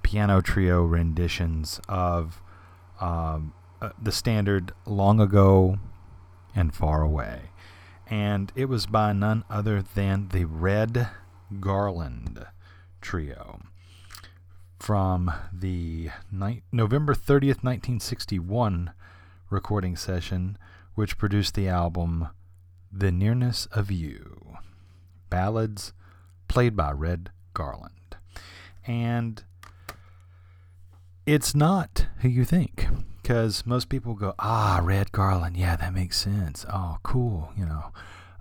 piano 0.03 0.41
trio 0.41 0.85
renditions 0.85 1.81
of 1.89 2.41
um, 3.01 3.53
uh, 3.81 3.91
the 4.01 4.13
standard 4.13 4.73
"Long 4.87 5.21
Ago 5.21 5.79
and 6.55 6.75
Far 6.75 7.03
Away," 7.03 7.51
and 8.09 8.53
it 8.55 8.67
was 8.67 8.87
by 8.87 9.13
none 9.13 9.45
other 9.49 9.83
than 9.83 10.29
the 10.29 10.45
Red 10.45 11.09
Garland 11.61 12.47
Trio 13.01 13.61
from 14.79 15.33
the 15.53 16.11
ni- 16.31 16.63
November 16.73 17.15
30th, 17.15 17.63
1961 17.63 18.93
recording 19.51 19.97
session, 19.97 20.57
which 20.95 21.19
produced 21.19 21.55
the 21.55 21.69
album 21.69 22.29
The 22.93 23.13
Nearness 23.13 23.67
of 23.67 23.91
You 23.91 24.57
Ballads 25.31 25.93
played 26.49 26.77
by 26.77 26.93
Red 26.93 27.31
Garland. 27.55 28.17
And 28.87 29.45
it's 31.29 31.55
not 31.55 32.07
who 32.21 32.29
you 32.29 32.43
think 32.43 32.87
because 33.21 33.67
most 33.67 33.91
people 33.91 34.15
go, 34.15 34.35
ah, 34.39 34.81
Red 34.83 35.13
Garland, 35.13 35.59
yeah, 35.59 35.77
that 35.77 35.93
makes 35.93 36.19
sense. 36.19 36.65
Oh, 36.73 36.97
cool, 37.03 37.53
you 37.55 37.67
know. 37.67 37.93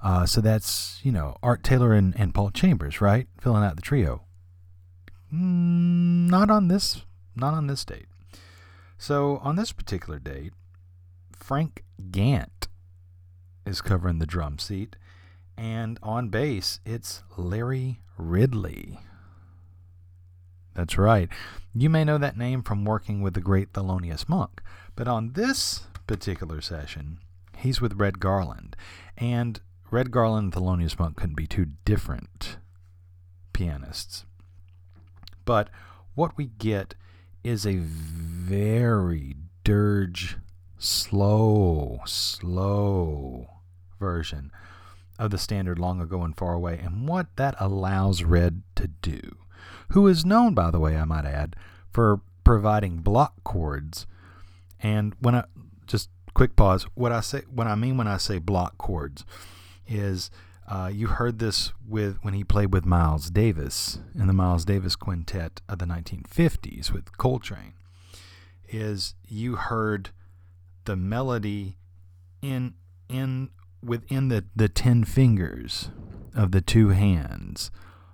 Uh, 0.02 0.26
so 0.26 0.40
that's, 0.40 1.02
you 1.04 1.12
know, 1.12 1.36
Art 1.44 1.64
Taylor 1.64 1.92
and, 1.92 2.18
and 2.18 2.34
Paul 2.34 2.50
Chambers, 2.50 3.02
right? 3.02 3.28
Filling 3.42 3.66
out 3.66 3.76
the 3.76 3.82
trio. 3.82 4.24
Mm, 5.34 6.30
not 6.30 6.50
on 6.50 6.70
this 6.70 7.02
not 7.36 7.54
on 7.54 7.68
this 7.68 7.84
date. 7.84 8.08
So 8.98 9.38
on 9.44 9.58
this 9.58 9.74
particular 9.74 10.18
date, 10.18 10.54
Frank 11.36 11.84
Gant 12.10 12.70
is 13.66 13.82
covering 13.82 14.20
the 14.20 14.26
drum 14.26 14.60
seat, 14.60 14.96
and 15.58 16.00
on 16.02 16.30
bass 16.30 16.80
it's 16.86 17.24
Larry 17.36 18.00
Ridley. 18.18 19.00
That's 20.78 20.96
right. 20.96 21.28
You 21.74 21.90
may 21.90 22.04
know 22.04 22.20
that 22.20 22.38
name 22.38 22.62
from 22.62 22.86
working 22.86 23.24
with 23.24 23.34
the 23.34 23.42
great 23.42 23.74
Thelonious 23.74 24.30
Monk, 24.30 24.62
but 24.96 25.08
on 25.08 25.34
this 25.34 25.88
particular 26.06 26.62
session, 26.62 27.18
he's 27.58 27.82
with 27.82 28.00
Red 28.00 28.20
Garland, 28.20 28.76
and 29.18 29.60
Red 29.90 30.12
Garland 30.12 30.54
and 30.54 30.64
Thelonious 30.64 31.00
Monk 31.00 31.18
couldn't 31.18 31.36
be 31.36 31.48
two 31.48 31.66
different 31.84 32.58
pianists. 33.54 34.26
But 35.46 35.72
what 36.14 36.38
we 36.38 36.46
get 36.46 36.94
is 37.44 37.66
a 37.66 37.78
very 37.78 39.36
dirge, 39.64 40.38
slow, 40.78 42.02
slow 42.06 43.48
version 44.00 44.52
of 45.18 45.32
the 45.32 45.40
standard 45.40 45.80
long 45.80 46.00
ago 46.00 46.22
and 46.22 46.38
far 46.38 46.54
away, 46.54 46.78
and 46.78 47.08
what 47.08 47.36
that 47.36 47.56
allows 47.60 48.22
Red 48.22 48.62
to 48.76 48.88
do, 48.88 49.38
who 49.90 50.08
is 50.08 50.26
known, 50.26 50.54
by 50.54 50.72
the 50.72 50.80
way, 50.80 50.98
I 50.98 51.06
might 51.06 51.26
add, 51.26 51.56
for 51.90 52.22
providing 52.44 52.98
block 52.98 53.34
chords. 53.44 54.08
And 54.80 55.16
when 55.20 55.36
I 55.36 55.46
just 55.86 56.10
quick 56.34 56.56
pause, 56.56 56.84
what 56.94 57.12
I 57.12 57.22
say, 57.22 57.42
what 57.50 57.68
I 57.68 57.76
mean 57.76 57.98
when 57.98 58.08
I 58.08 58.18
say 58.18 58.40
block 58.40 58.78
chords, 58.78 59.26
is 59.88 60.30
uh, 60.68 60.92
you 60.94 61.08
heard 61.08 61.40
this 61.40 61.72
with 61.88 62.18
when 62.22 62.34
he 62.34 62.44
played 62.44 62.74
with 62.74 62.86
Miles 62.86 63.30
Davis 63.30 64.00
in 64.14 64.28
the 64.28 64.34
Miles 64.34 64.66
Davis 64.66 64.96
Quintet 64.96 65.62
of 65.70 65.80
the 65.80 65.86
1950s 65.86 66.92
with 66.92 67.18
Coltrane. 67.18 67.74
Is 68.70 69.16
you 69.26 69.56
heard 69.56 70.10
the 70.84 70.98
melody 70.98 71.78
in 72.42 72.74
in 73.08 73.50
within 73.82 74.28
the, 74.28 74.44
the 74.56 74.68
ten 74.68 75.06
fingers 75.06 75.90
of 76.36 76.52
the 76.52 76.62
two 76.62 76.90
hands 76.90 77.72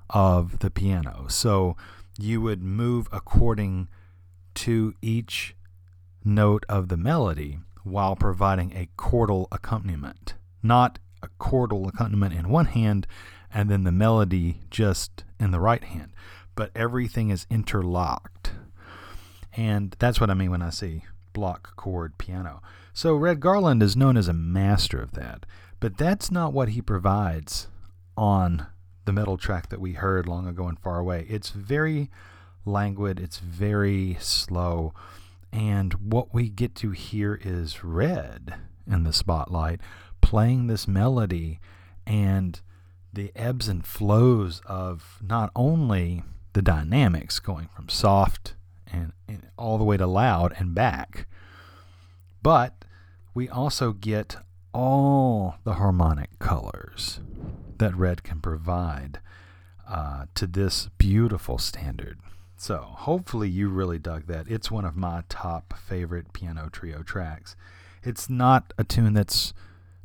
of 0.10 0.60
the 0.60 0.70
piano. 0.70 1.26
So 1.30 1.76
you 2.18 2.42
would 2.42 2.62
move 2.62 3.08
according 3.12 3.88
to 4.56 4.94
each 5.02 5.56
note 6.24 6.66
of 6.70 6.90
the 6.90 6.98
melody 6.98 7.60
while 7.84 8.16
providing 8.16 8.72
a 8.74 8.90
chordal 8.98 9.48
accompaniment, 9.52 10.36
not 10.62 11.00
a 11.22 11.28
chordal 11.40 11.88
accompaniment 11.88 12.34
in 12.34 12.50
one 12.50 12.66
hand 12.66 13.08
and 13.54 13.70
then 13.70 13.84
the 13.84 13.92
melody 13.92 14.62
just 14.70 15.24
in 15.40 15.52
the 15.52 15.60
right 15.60 15.84
hand. 15.84 16.12
But 16.56 16.72
everything 16.76 17.30
is 17.30 17.46
interlocked. 17.50 18.52
And 19.56 19.96
that's 20.00 20.20
what 20.20 20.30
I 20.30 20.34
mean 20.34 20.52
when 20.52 20.62
I 20.62 20.70
say 20.72 21.04
block 21.34 21.76
chord 21.76 22.18
piano. 22.18 22.62
So 22.94 23.16
Red 23.16 23.40
Garland 23.40 23.84
is 23.84 23.96
known 23.96 24.18
as 24.18 24.28
a 24.28 24.34
master 24.34 25.00
of 25.00 25.12
that. 25.14 25.46
But 25.80 25.98
that's 25.98 26.32
not 26.32 26.54
what 26.54 26.70
he 26.70 26.82
provides 26.82 27.68
on 28.16 28.68
the 29.06 29.14
metal 29.14 29.38
track 29.38 29.70
that 29.70 29.82
we 29.82 29.94
heard 29.94 30.28
long 30.28 30.48
ago 30.48 30.68
and 30.68 30.80
far 30.80 31.00
away. 31.00 31.26
It's 31.30 31.50
very 31.50 32.10
languid, 32.66 33.20
it's 33.20 33.40
very 33.40 34.18
slow. 34.20 34.94
And 35.52 35.94
what 35.94 36.34
we 36.34 36.50
get 36.50 36.76
to 36.76 36.92
hear 36.92 37.40
is 37.44 37.84
red 37.84 38.56
in 38.88 39.04
the 39.04 39.14
spotlight 39.14 39.82
playing 40.22 40.68
this 40.68 40.88
melody 40.88 41.60
and 42.08 42.60
the 43.12 43.32
ebbs 43.36 43.68
and 43.68 43.86
flows 43.86 44.62
of 44.66 45.20
not 45.22 45.52
only 45.56 46.24
the 46.54 46.62
dynamics 46.62 47.40
going 47.40 47.70
from 47.76 47.90
soft 47.90 48.56
and, 48.92 49.14
and, 49.28 49.48
all 49.58 49.78
the 49.78 49.84
way 49.84 49.98
to 49.98 50.08
loud 50.08 50.54
and 50.58 50.74
back, 50.74 51.28
but 52.42 52.86
we 53.34 53.48
also 53.48 53.92
get 53.92 54.38
all 54.74 55.56
the 55.64 55.74
harmonic 55.74 56.38
colors 56.40 57.20
that 57.80 57.96
red 57.96 58.24
can 58.24 58.40
provide 58.40 59.20
uh, 59.88 60.26
to 60.36 60.48
this 60.48 60.90
beautiful 60.98 61.58
standard. 61.58 62.20
So 62.58 62.78
hopefully 62.78 63.50
you 63.50 63.70
really 63.70 64.00
dug 64.00 64.28
that. 64.28 64.48
It's 64.48 64.72
one 64.72 64.86
of 64.86 64.96
my 64.96 65.24
top 65.28 65.74
favorite 65.78 66.32
piano 66.34 66.70
trio 66.72 67.04
tracks. 67.04 67.56
It's 68.04 68.30
not 68.30 68.74
a 68.78 68.84
tune 68.84 69.14
that's 69.14 69.54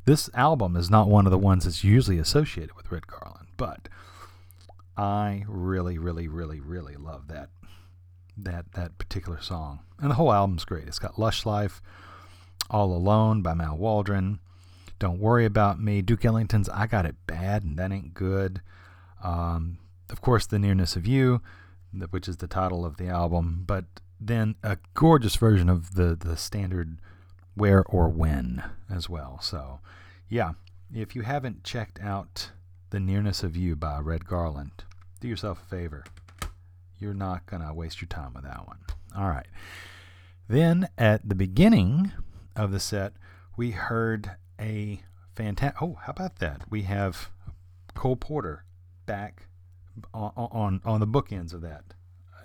this 0.05 0.31
album 0.35 0.75
is 0.75 0.91
not 0.91 1.09
one 1.09 1.27
of 1.27 1.31
the 1.31 1.39
ones 1.39 1.65
that's 1.65 1.85
usually 1.85 2.19
associated 2.19 2.75
with 2.75 2.91
Red 2.91 3.07
Garland, 3.07 3.49
but 3.57 3.89
I 4.97 5.45
really, 5.47 5.99
really, 5.99 6.27
really, 6.27 6.61
really 6.61 6.97
love 6.97 7.29
that 7.29 7.51
that 8.37 8.73
that 8.73 8.99
particular 8.99 9.41
song. 9.41 9.81
And 10.01 10.11
the 10.11 10.15
whole 10.15 10.33
album's 10.33 10.65
great. 10.65 10.89
It's 10.89 10.99
got 10.99 11.19
Lush 11.19 11.45
Life, 11.45 11.83
All 12.71 12.93
Alone 12.93 13.43
by 13.43 13.55
Mal 13.55 13.77
Waldron, 13.77 14.41
Don't 14.99 15.19
Worry 15.19 15.45
About 15.45 15.81
Me, 15.81 16.03
Duke 16.03 16.25
Ellington's 16.25 16.69
I 16.69 16.87
Got 16.87 17.07
It 17.07 17.17
Bad 17.27 17.63
and 17.63 17.77
That 17.79 17.93
Ain't 17.93 18.15
Good. 18.15 18.61
Um, 19.23 19.79
of 20.11 20.21
course, 20.21 20.47
The 20.47 20.59
Nearness 20.59 20.97
of 20.97 21.07
You, 21.07 21.41
which 22.11 22.29
is 22.29 22.39
the 22.39 22.47
title 22.47 22.85
of 22.85 22.97
the 22.97 23.09
album, 23.09 23.65
but 23.67 23.85
then 24.21 24.57
a 24.63 24.79
gorgeous 24.95 25.37
version 25.37 25.69
of 25.69 25.95
the, 25.95 26.17
the 26.19 26.37
standard 26.37 26.99
Where 27.55 27.85
or 27.85 28.09
When 28.09 28.65
as 28.91 29.09
well. 29.09 29.39
So, 29.41 29.81
yeah, 30.29 30.53
if 30.93 31.15
you 31.15 31.23
haven't 31.23 31.65
checked 31.65 32.01
out 32.01 32.51
The 32.91 33.01
Nearness 33.01 33.43
of 33.43 33.57
You 33.57 33.77
by 33.77 33.99
Red 33.99 34.27
Garland, 34.27 34.85
do 35.21 35.29
yourself 35.29 35.63
a 35.63 35.69
favor 35.69 36.05
you're 36.99 37.15
not 37.15 37.47
going 37.47 37.63
to 37.63 37.73
waste 37.73 38.01
your 38.01 38.09
time 38.09 38.35
with 38.35 38.45
that 38.45 38.67
one. 38.67 38.79
All 39.17 39.29
right. 39.29 39.47
Then 40.49 40.89
at 40.97 41.29
the 41.29 41.35
beginning 41.35 42.13
of 42.57 42.73
the 42.73 42.81
set, 42.81 43.13
we 43.57 43.73
heard 43.73 44.33
a 44.61 45.03
fantastic. 45.35 45.83
Oh, 45.83 45.99
how 46.03 46.11
about 46.11 46.39
that? 46.39 46.63
We 46.71 46.83
have 46.83 47.31
Cole 47.95 48.17
Porter 48.17 48.65
back 49.07 49.47
on, 50.13 50.33
on, 50.37 50.81
on 50.85 51.01
the 51.01 51.07
bookends 51.07 51.53
of 51.53 51.63
that 51.63 51.85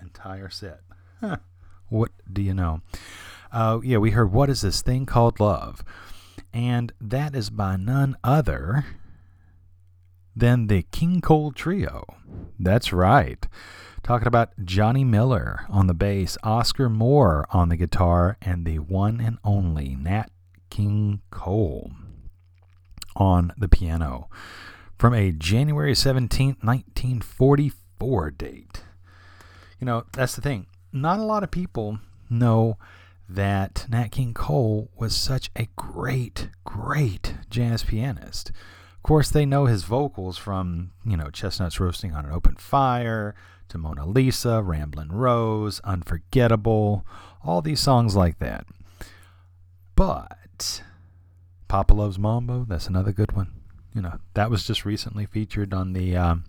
entire 0.02 0.50
set. 0.50 0.82
Huh. 1.20 1.38
What 1.90 2.12
do 2.32 2.42
you 2.42 2.54
know? 2.54 2.82
Uh, 3.52 3.80
yeah, 3.84 3.98
we 3.98 4.12
heard 4.12 4.32
What 4.32 4.50
is 4.50 4.62
This 4.62 4.82
Thing 4.82 5.06
Called 5.06 5.40
Love? 5.40 5.84
And 6.54 6.92
that 7.00 7.36
is 7.36 7.50
by 7.50 7.78
none 7.78 8.18
other 8.24 8.86
than 10.36 10.68
the 10.68 10.84
King 10.92 11.22
Cole 11.22 11.52
Trio. 11.52 12.06
That's 12.60 12.92
right 12.92 13.48
talking 14.04 14.28
about 14.28 14.52
Johnny 14.64 15.06
Miller 15.06 15.66
on 15.70 15.88
the 15.88 15.94
bass, 15.94 16.38
Oscar 16.44 16.90
Moore 16.90 17.46
on 17.52 17.70
the 17.70 17.78
guitar, 17.78 18.38
and 18.42 18.66
the 18.66 18.80
one 18.80 19.22
and 19.22 19.38
only 19.44 19.96
Nat 19.96 20.30
King 20.70 21.22
Cole 21.32 21.92
on 23.16 23.54
the 23.58 23.68
piano 23.68 24.30
from 24.98 25.14
a 25.14 25.32
January 25.32 25.96
17, 25.96 26.58
1944 26.62 28.32
date. 28.32 28.84
You 29.80 29.86
know, 29.86 30.06
that's 30.14 30.36
the 30.36 30.42
thing. 30.42 30.68
Not 30.92 31.20
a 31.20 31.24
lot 31.24 31.44
of 31.44 31.52
people 31.52 32.00
know 32.30 32.78
that 33.28 33.86
Nat 33.90 34.10
King 34.10 34.34
Cole 34.34 34.90
was 34.96 35.16
such 35.16 35.50
a 35.56 35.68
great, 35.76 36.50
great 36.64 37.36
jazz 37.50 37.84
pianist. 37.84 38.52
Of 38.96 39.04
course, 39.04 39.30
they 39.30 39.46
know 39.46 39.66
his 39.66 39.84
vocals 39.84 40.38
from, 40.38 40.92
you 41.06 41.18
know, 41.18 41.30
Chestnuts 41.30 41.80
Roasting 41.80 42.14
on 42.14 42.26
an 42.26 42.32
Open 42.32 42.56
Fire, 42.56 43.36
to 43.74 43.78
Mona 43.78 44.06
Lisa, 44.06 44.62
Ramblin' 44.62 45.12
Rose, 45.12 45.82
Unforgettable, 45.84 47.06
all 47.44 47.62
these 47.62 47.80
songs 47.80 48.16
like 48.16 48.38
that. 48.40 48.66
But 49.96 50.84
Papa 51.74 51.96
Loves 51.96 52.20
Mambo, 52.20 52.66
that's 52.70 52.86
another 52.86 53.12
good 53.12 53.32
one. 53.32 53.52
You 53.96 54.04
know, 54.04 54.20
that 54.36 54.52
was 54.52 54.64
just 54.64 54.86
recently 54.86 55.26
featured 55.26 55.74
on 55.74 55.94
the 55.94 56.16
um, 56.16 56.44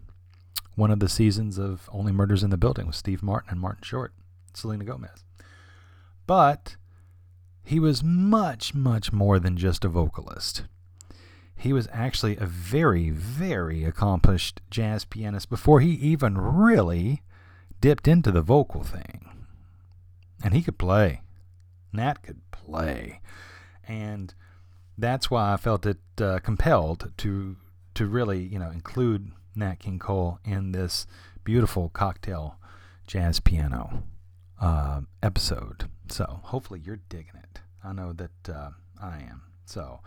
one 0.75 0.91
of 0.91 1.01
the 1.01 1.09
seasons 1.09 1.57
of 1.57 1.89
Only 1.91 2.13
Murders 2.13 2.43
in 2.43 2.51
the 2.51 2.59
Building 2.59 2.87
with 2.87 2.95
Steve 2.95 3.23
Martin 3.23 3.53
and 3.53 3.59
Martin 3.59 3.85
Short, 3.85 4.13
Selena 4.53 4.85
Gomez. 4.85 5.25
But 6.27 6.77
he 7.63 7.81
was 7.81 8.05
much, 8.05 8.75
much 8.75 9.15
more 9.15 9.39
than 9.39 9.57
just 9.57 9.83
a 9.83 9.89
vocalist 9.89 10.65
he 11.57 11.73
was 11.73 11.89
actually 11.91 12.37
a 12.37 12.45
very, 12.45 13.09
very 13.09 13.83
accomplished 13.83 14.61
jazz 14.69 15.07
pianist 15.07 15.49
before 15.49 15.81
he 15.81 15.93
even 15.93 16.37
really 16.37 17.23
dipped 17.81 18.07
into 18.07 18.31
the 18.31 18.43
vocal 18.43 18.83
thing. 18.83 19.31
And 20.43 20.53
he 20.53 20.61
could 20.61 20.77
play. 20.77 21.23
Nat 21.95 22.23
could 22.23 22.43
play. 22.51 23.23
And 23.89 24.35
that's 24.97 25.31
why 25.31 25.53
I 25.53 25.57
felt 25.57 25.87
it 25.87 25.99
uh, 26.21 26.39
compelled 26.41 27.13
to 27.19 27.57
to 27.95 28.07
really, 28.07 28.41
you 28.43 28.59
know, 28.59 28.71
include 28.71 29.33
Nat 29.55 29.77
King 29.77 29.99
Cole 29.99 30.41
in 30.45 30.73
this 30.73 31.07
beautiful 31.45 31.91
cocktail 31.91 32.59
jazz 33.07 33.39
piano 33.41 34.03
uh, 34.61 35.03
episode. 35.23 35.89
So 36.09 36.41
hopefully 36.45 36.81
you're 36.85 37.01
digging 37.09 37.37
it. 37.37 37.61
I 37.85 37.93
know 37.93 38.13
that 38.13 38.49
uh, 38.53 38.71
I 39.01 39.19
am. 39.19 39.43
So, 39.67 40.01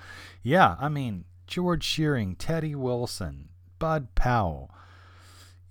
yeah, 0.43 0.75
I 0.79 0.89
mean, 0.89 1.25
George 1.47 1.83
Shearing, 1.83 2.35
Teddy 2.35 2.75
Wilson, 2.75 3.49
Bud 3.79 4.13
Powell, 4.15 4.69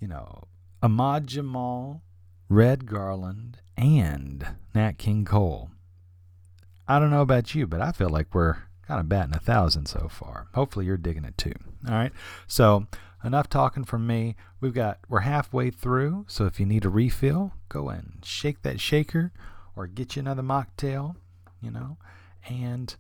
you 0.01 0.09
know, 0.09 0.45
Ahmad 0.83 1.27
Jamal, 1.27 2.03
Red 2.49 2.87
Garland, 2.87 3.59
and 3.77 4.47
Nat 4.75 4.99
King 4.99 5.25
Cole. 5.25 5.71
I 6.89 6.99
don't 6.99 7.11
know 7.11 7.23
about 7.23 7.55
you, 7.55 7.67
but 7.67 7.81
I 7.81 7.93
feel 7.93 8.09
like 8.09 8.35
we're 8.35 8.59
kind 8.87 9.01
of 9.01 9.09
batting 9.09 9.35
a 9.35 9.41
thousand 9.41 9.87
so 9.87 10.09
far. 10.09 10.49
Hopefully 10.55 10.87
you're 10.87 10.97
digging 10.97 11.25
it 11.25 11.37
too. 11.37 11.55
All 11.89 11.95
right. 11.95 12.13
So 12.47 12.87
enough 13.25 13.49
talking 13.49 13.85
from 13.85 14.07
me. 14.07 14.37
We've 14.61 14.75
got 14.75 15.01
we're 15.09 15.21
halfway 15.21 15.71
through, 15.71 16.25
so 16.29 16.47
if 16.47 16.59
you 16.61 16.67
need 16.67 16.85
a 16.85 16.89
refill, 16.89 17.53
go 17.69 17.89
and 17.89 18.19
shake 18.25 18.63
that 18.63 18.81
shaker 18.81 19.33
or 19.75 19.87
get 19.87 20.17
you 20.17 20.21
another 20.21 20.43
mocktail, 20.43 21.17
you 21.61 21.71
know, 21.71 21.99
and 22.49 22.97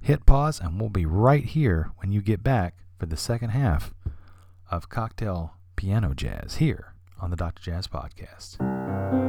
hit 0.00 0.26
pause, 0.26 0.60
and 0.60 0.78
we'll 0.78 0.90
be 0.90 1.06
right 1.06 1.44
here 1.44 1.92
when 1.98 2.12
you 2.12 2.20
get 2.20 2.42
back 2.42 2.74
for 2.98 3.06
the 3.06 3.16
second 3.16 3.50
half 3.50 3.94
of 4.70 4.88
Cocktail 4.88 5.54
Piano 5.76 6.12
Jazz 6.14 6.56
here 6.56 6.94
on 7.20 7.30
the 7.30 7.36
Dr. 7.36 7.62
Jazz 7.62 7.86
Podcast. 7.86 9.21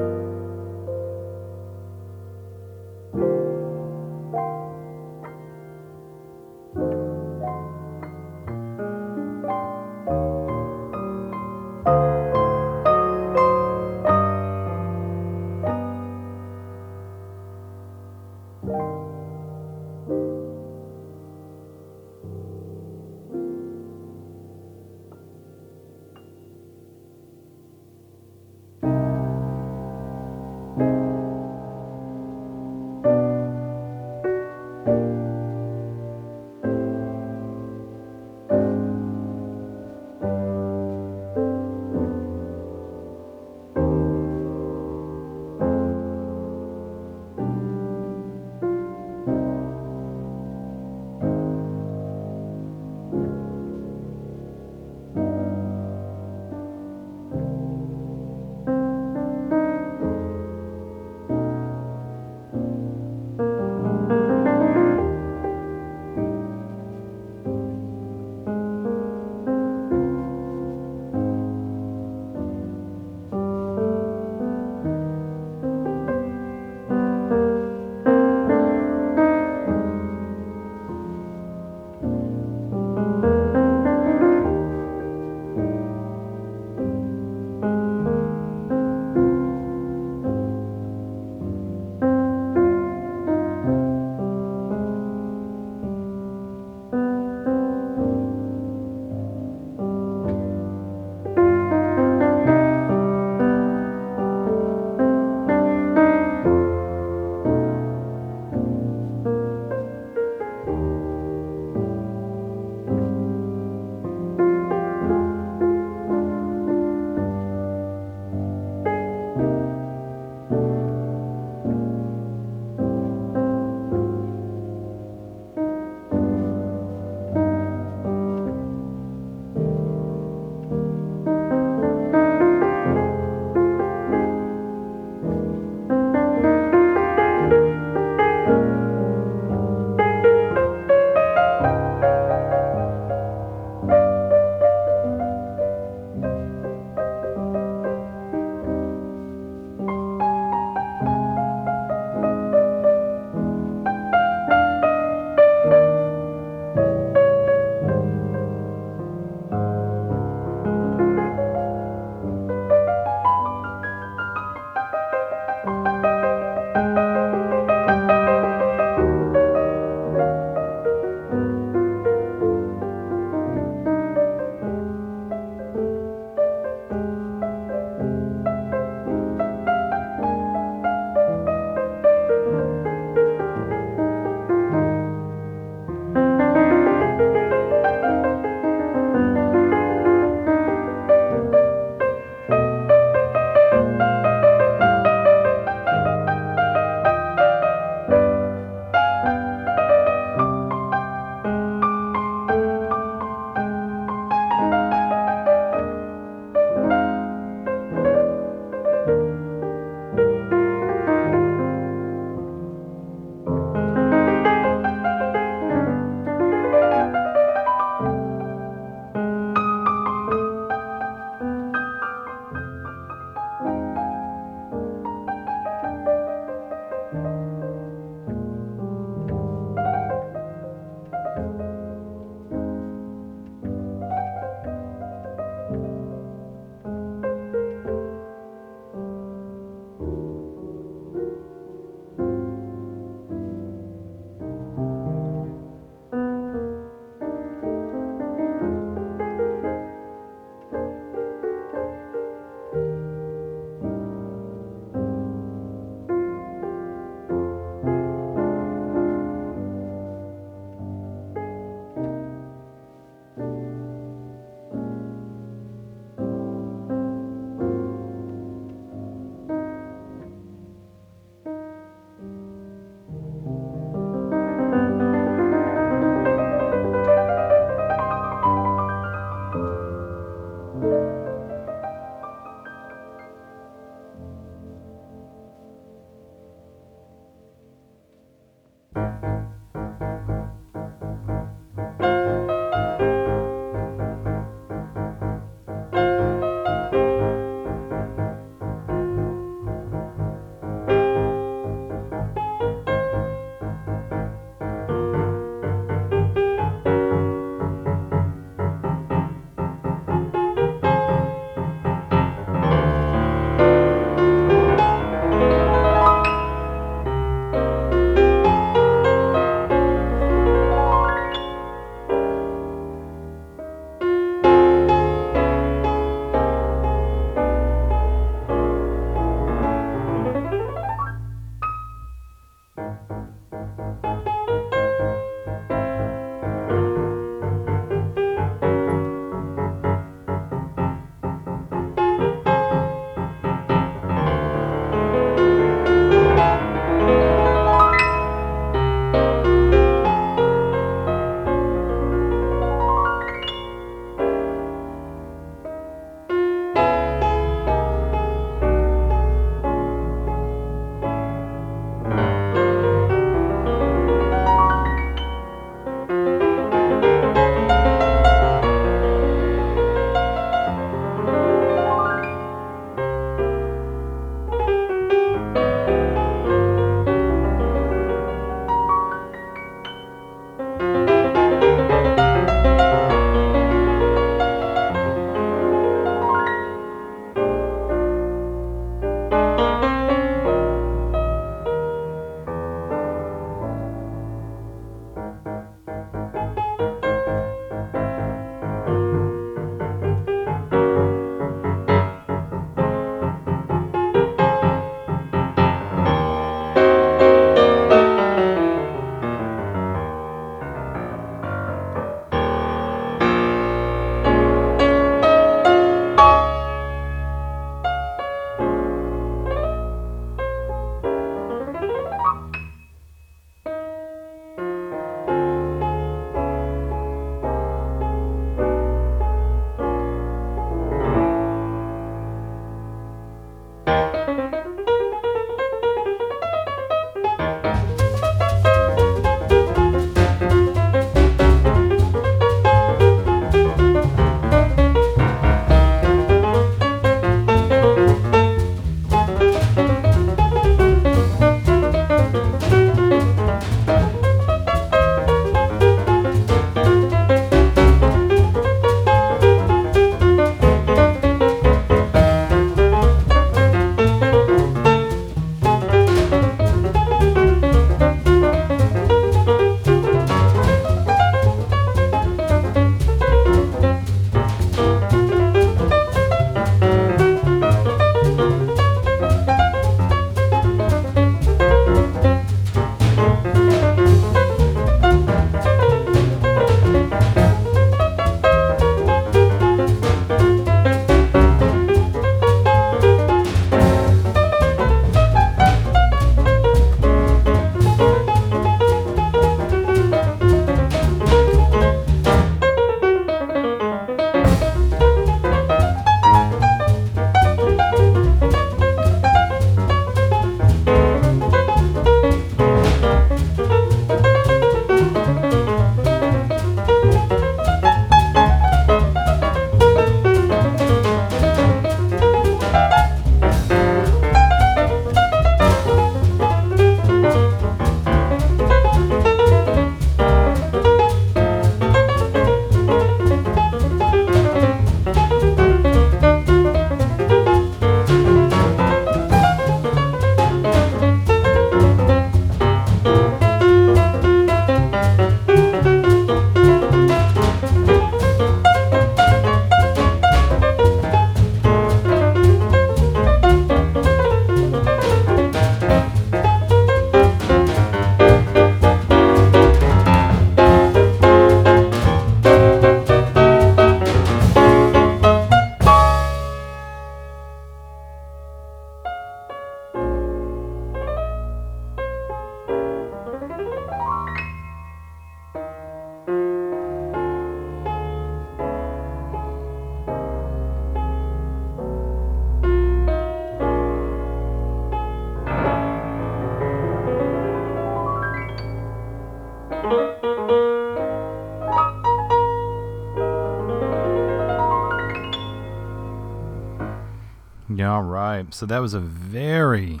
Right. 598.34 598.54
So 598.54 598.66
that 598.66 598.78
was 598.78 598.94
a 598.94 599.00
very 599.00 600.00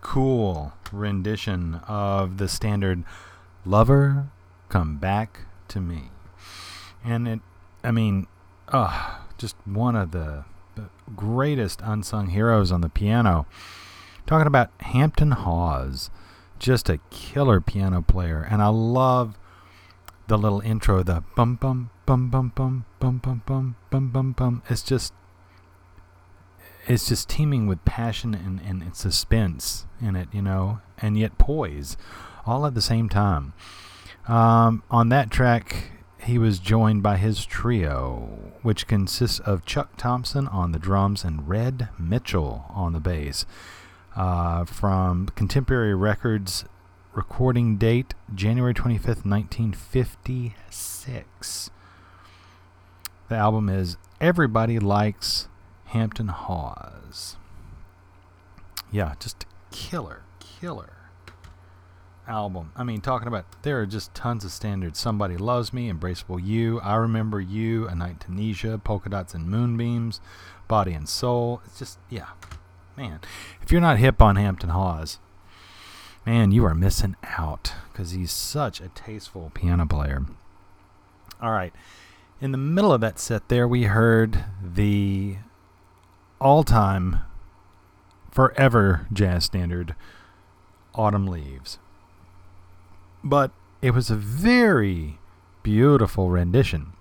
cool 0.00 0.72
rendition 0.92 1.80
of 1.86 2.38
the 2.38 2.48
standard 2.48 3.04
Lover 3.64 4.28
Come 4.68 4.98
Back 4.98 5.40
to 5.68 5.80
Me. 5.80 6.10
And 7.04 7.28
it, 7.28 7.40
I 7.84 7.90
mean, 7.90 8.26
uh, 8.68 9.18
just 9.36 9.56
one 9.64 9.96
of 9.96 10.10
the, 10.10 10.44
greatest 11.16 11.80
unsung 11.82 12.28
heroes 12.28 12.70
on 12.70 12.82
the 12.82 12.88
piano. 12.88 13.46
Talking 14.26 14.46
about 14.46 14.70
Hampton 14.78 15.32
Hawes, 15.32 16.08
just 16.60 16.88
a 16.88 17.00
killer 17.10 17.60
piano 17.60 18.00
player. 18.00 18.46
And 18.48 18.62
I 18.62 18.68
love 18.68 19.36
the 20.28 20.38
little 20.38 20.60
intro, 20.60 21.02
the 21.02 21.24
bum 21.34 21.56
bum 21.56 21.90
bum 22.06 22.30
bum 22.30 22.52
bum 22.54 22.84
bum 23.00 23.18
bum 23.18 23.42
bum 23.44 23.76
bum 23.90 24.10
bum 24.10 24.32
bum. 24.32 24.62
It's 24.68 24.82
just 24.82 25.12
it's 26.88 27.08
just 27.08 27.28
teeming 27.28 27.66
with 27.66 27.84
passion 27.84 28.34
and, 28.34 28.60
and 28.60 28.96
suspense 28.96 29.84
in 30.00 30.16
it, 30.16 30.28
you 30.32 30.40
know, 30.40 30.80
and 30.96 31.18
yet 31.18 31.36
poise, 31.36 31.98
all 32.46 32.64
at 32.66 32.72
the 32.74 32.80
same 32.80 33.10
time. 33.10 33.52
Um, 34.26 34.82
on 34.90 35.10
that 35.10 35.30
track, 35.30 35.90
he 36.22 36.38
was 36.38 36.58
joined 36.58 37.02
by 37.02 37.18
his 37.18 37.44
trio, 37.44 38.54
which 38.62 38.86
consists 38.86 39.38
of 39.40 39.66
Chuck 39.66 39.98
Thompson 39.98 40.48
on 40.48 40.72
the 40.72 40.78
drums 40.78 41.24
and 41.24 41.46
Red 41.46 41.90
Mitchell 41.98 42.64
on 42.70 42.94
the 42.94 43.00
bass. 43.00 43.44
Uh, 44.16 44.64
from 44.64 45.26
Contemporary 45.36 45.94
Records, 45.94 46.64
recording 47.14 47.76
date 47.76 48.14
January 48.34 48.72
25th, 48.74 49.26
1956. 49.26 51.70
The 53.28 53.36
album 53.36 53.68
is 53.68 53.98
Everybody 54.20 54.78
Likes 54.78 55.48
Hampton 55.88 56.28
Hawes. 56.28 57.36
Yeah, 58.90 59.14
just 59.18 59.46
killer, 59.70 60.22
killer 60.38 60.92
album. 62.26 62.72
I 62.76 62.84
mean, 62.84 63.00
talking 63.00 63.26
about 63.26 63.46
there 63.62 63.80
are 63.80 63.86
just 63.86 64.14
tons 64.14 64.44
of 64.44 64.50
standards. 64.50 64.98
Somebody 64.98 65.36
Loves 65.36 65.72
Me, 65.72 65.90
Embraceable 65.90 66.44
You, 66.44 66.78
I 66.80 66.94
Remember 66.96 67.40
You, 67.40 67.88
A 67.88 67.94
Night 67.94 68.20
Tunisia, 68.20 68.78
Polka 68.78 69.08
Dots 69.08 69.34
and 69.34 69.48
Moonbeams, 69.48 70.20
Body 70.68 70.92
and 70.92 71.08
Soul. 71.08 71.62
It's 71.64 71.78
just, 71.78 71.98
yeah, 72.10 72.28
man. 72.96 73.20
If 73.62 73.72
you're 73.72 73.80
not 73.80 73.98
hip 73.98 74.20
on 74.20 74.36
Hampton 74.36 74.70
Hawes, 74.70 75.18
man, 76.26 76.52
you 76.52 76.64
are 76.66 76.74
missing 76.74 77.16
out 77.24 77.72
because 77.90 78.10
he's 78.10 78.30
such 78.32 78.80
a 78.80 78.88
tasteful 78.88 79.50
piano 79.54 79.86
player. 79.86 80.26
All 81.40 81.52
right. 81.52 81.72
In 82.40 82.52
the 82.52 82.58
middle 82.58 82.92
of 82.92 83.00
that 83.00 83.18
set, 83.18 83.48
there 83.48 83.66
we 83.66 83.84
heard 83.84 84.44
the 84.62 85.38
all 86.40 86.62
time, 86.62 87.20
forever 88.30 89.06
jazz 89.12 89.44
standard, 89.44 89.94
Autumn 90.94 91.26
Leaves. 91.26 91.78
But 93.22 93.50
it 93.82 93.92
was 93.92 94.10
a 94.10 94.16
very 94.16 95.18
beautiful 95.62 96.30
rendition. 96.30 96.92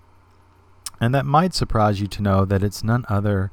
And 1.00 1.14
that 1.14 1.26
might 1.26 1.54
surprise 1.54 2.02
you 2.02 2.08
to 2.08 2.22
know 2.22 2.46
that 2.46 2.64
it's 2.64 2.84
none 2.84 3.06
other, 3.08 3.52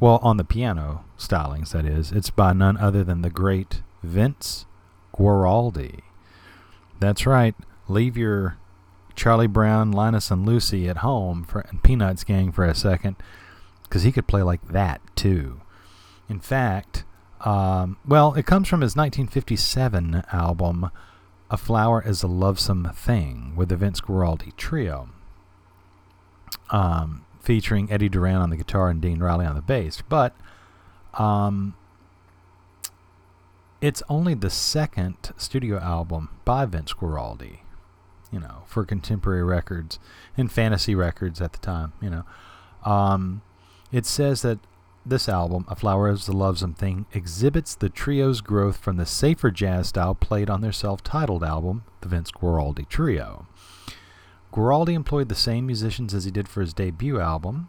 well, 0.00 0.18
on 0.22 0.38
the 0.38 0.44
piano 0.44 1.04
stylings, 1.18 1.72
that 1.72 1.84
is, 1.84 2.10
it's 2.10 2.30
by 2.30 2.52
none 2.52 2.78
other 2.78 3.04
than 3.04 3.22
the 3.22 3.30
great 3.30 3.82
Vince 4.02 4.64
Guaraldi. 5.14 6.00
That's 7.00 7.26
right. 7.26 7.54
Leave 7.86 8.16
your 8.16 8.56
Charlie 9.14 9.46
Brown, 9.46 9.92
Linus, 9.92 10.30
and 10.30 10.46
Lucy 10.46 10.88
at 10.88 10.98
home 10.98 11.44
for 11.44 11.64
Peanuts 11.82 12.24
gang 12.24 12.50
for 12.50 12.64
a 12.64 12.74
second 12.74 13.16
because 13.94 14.02
he 14.02 14.10
could 14.10 14.26
play 14.26 14.42
like 14.42 14.72
that 14.72 15.00
too. 15.14 15.60
In 16.28 16.40
fact, 16.40 17.04
um, 17.42 17.96
well, 18.04 18.34
it 18.34 18.44
comes 18.44 18.66
from 18.66 18.80
his 18.80 18.96
1957 18.96 20.24
album, 20.32 20.90
A 21.48 21.56
Flower 21.56 22.02
is 22.04 22.24
a 22.24 22.26
Lovesome 22.26 22.90
Thing, 22.92 23.52
with 23.54 23.68
the 23.68 23.76
Vince 23.76 24.00
Guaraldi 24.00 24.56
Trio, 24.56 25.10
um, 26.70 27.24
featuring 27.40 27.88
Eddie 27.88 28.08
Duran 28.08 28.38
on 28.38 28.50
the 28.50 28.56
guitar 28.56 28.90
and 28.90 29.00
Dean 29.00 29.20
Reilly 29.20 29.46
on 29.46 29.54
the 29.54 29.62
bass. 29.62 30.02
But 30.08 30.34
um, 31.16 31.76
it's 33.80 34.02
only 34.08 34.34
the 34.34 34.50
second 34.50 35.30
studio 35.36 35.78
album 35.78 36.30
by 36.44 36.66
Vince 36.66 36.92
Guaraldi, 36.92 37.58
you 38.32 38.40
know, 38.40 38.64
for 38.66 38.84
contemporary 38.84 39.44
records 39.44 40.00
and 40.36 40.50
fantasy 40.50 40.96
records 40.96 41.40
at 41.40 41.52
the 41.52 41.60
time, 41.60 41.92
you 42.02 42.10
know. 42.10 42.24
Um, 42.84 43.42
it 43.94 44.04
says 44.04 44.42
that 44.42 44.58
this 45.06 45.28
album, 45.28 45.64
A 45.68 45.76
Flower 45.76 46.10
is 46.10 46.26
a 46.26 46.32
Lovesome 46.32 46.74
Thing, 46.74 47.06
exhibits 47.12 47.76
the 47.76 47.88
trio's 47.88 48.40
growth 48.40 48.78
from 48.78 48.96
the 48.96 49.06
safer 49.06 49.52
jazz 49.52 49.88
style 49.88 50.16
played 50.16 50.50
on 50.50 50.62
their 50.62 50.72
self 50.72 51.04
titled 51.04 51.44
album, 51.44 51.84
The 52.00 52.08
Vince 52.08 52.32
Guaraldi 52.32 52.88
Trio. 52.88 53.46
Guaraldi 54.52 54.94
employed 54.94 55.28
the 55.28 55.36
same 55.36 55.66
musicians 55.66 56.12
as 56.12 56.24
he 56.24 56.32
did 56.32 56.48
for 56.48 56.60
his 56.60 56.74
debut 56.74 57.20
album, 57.20 57.68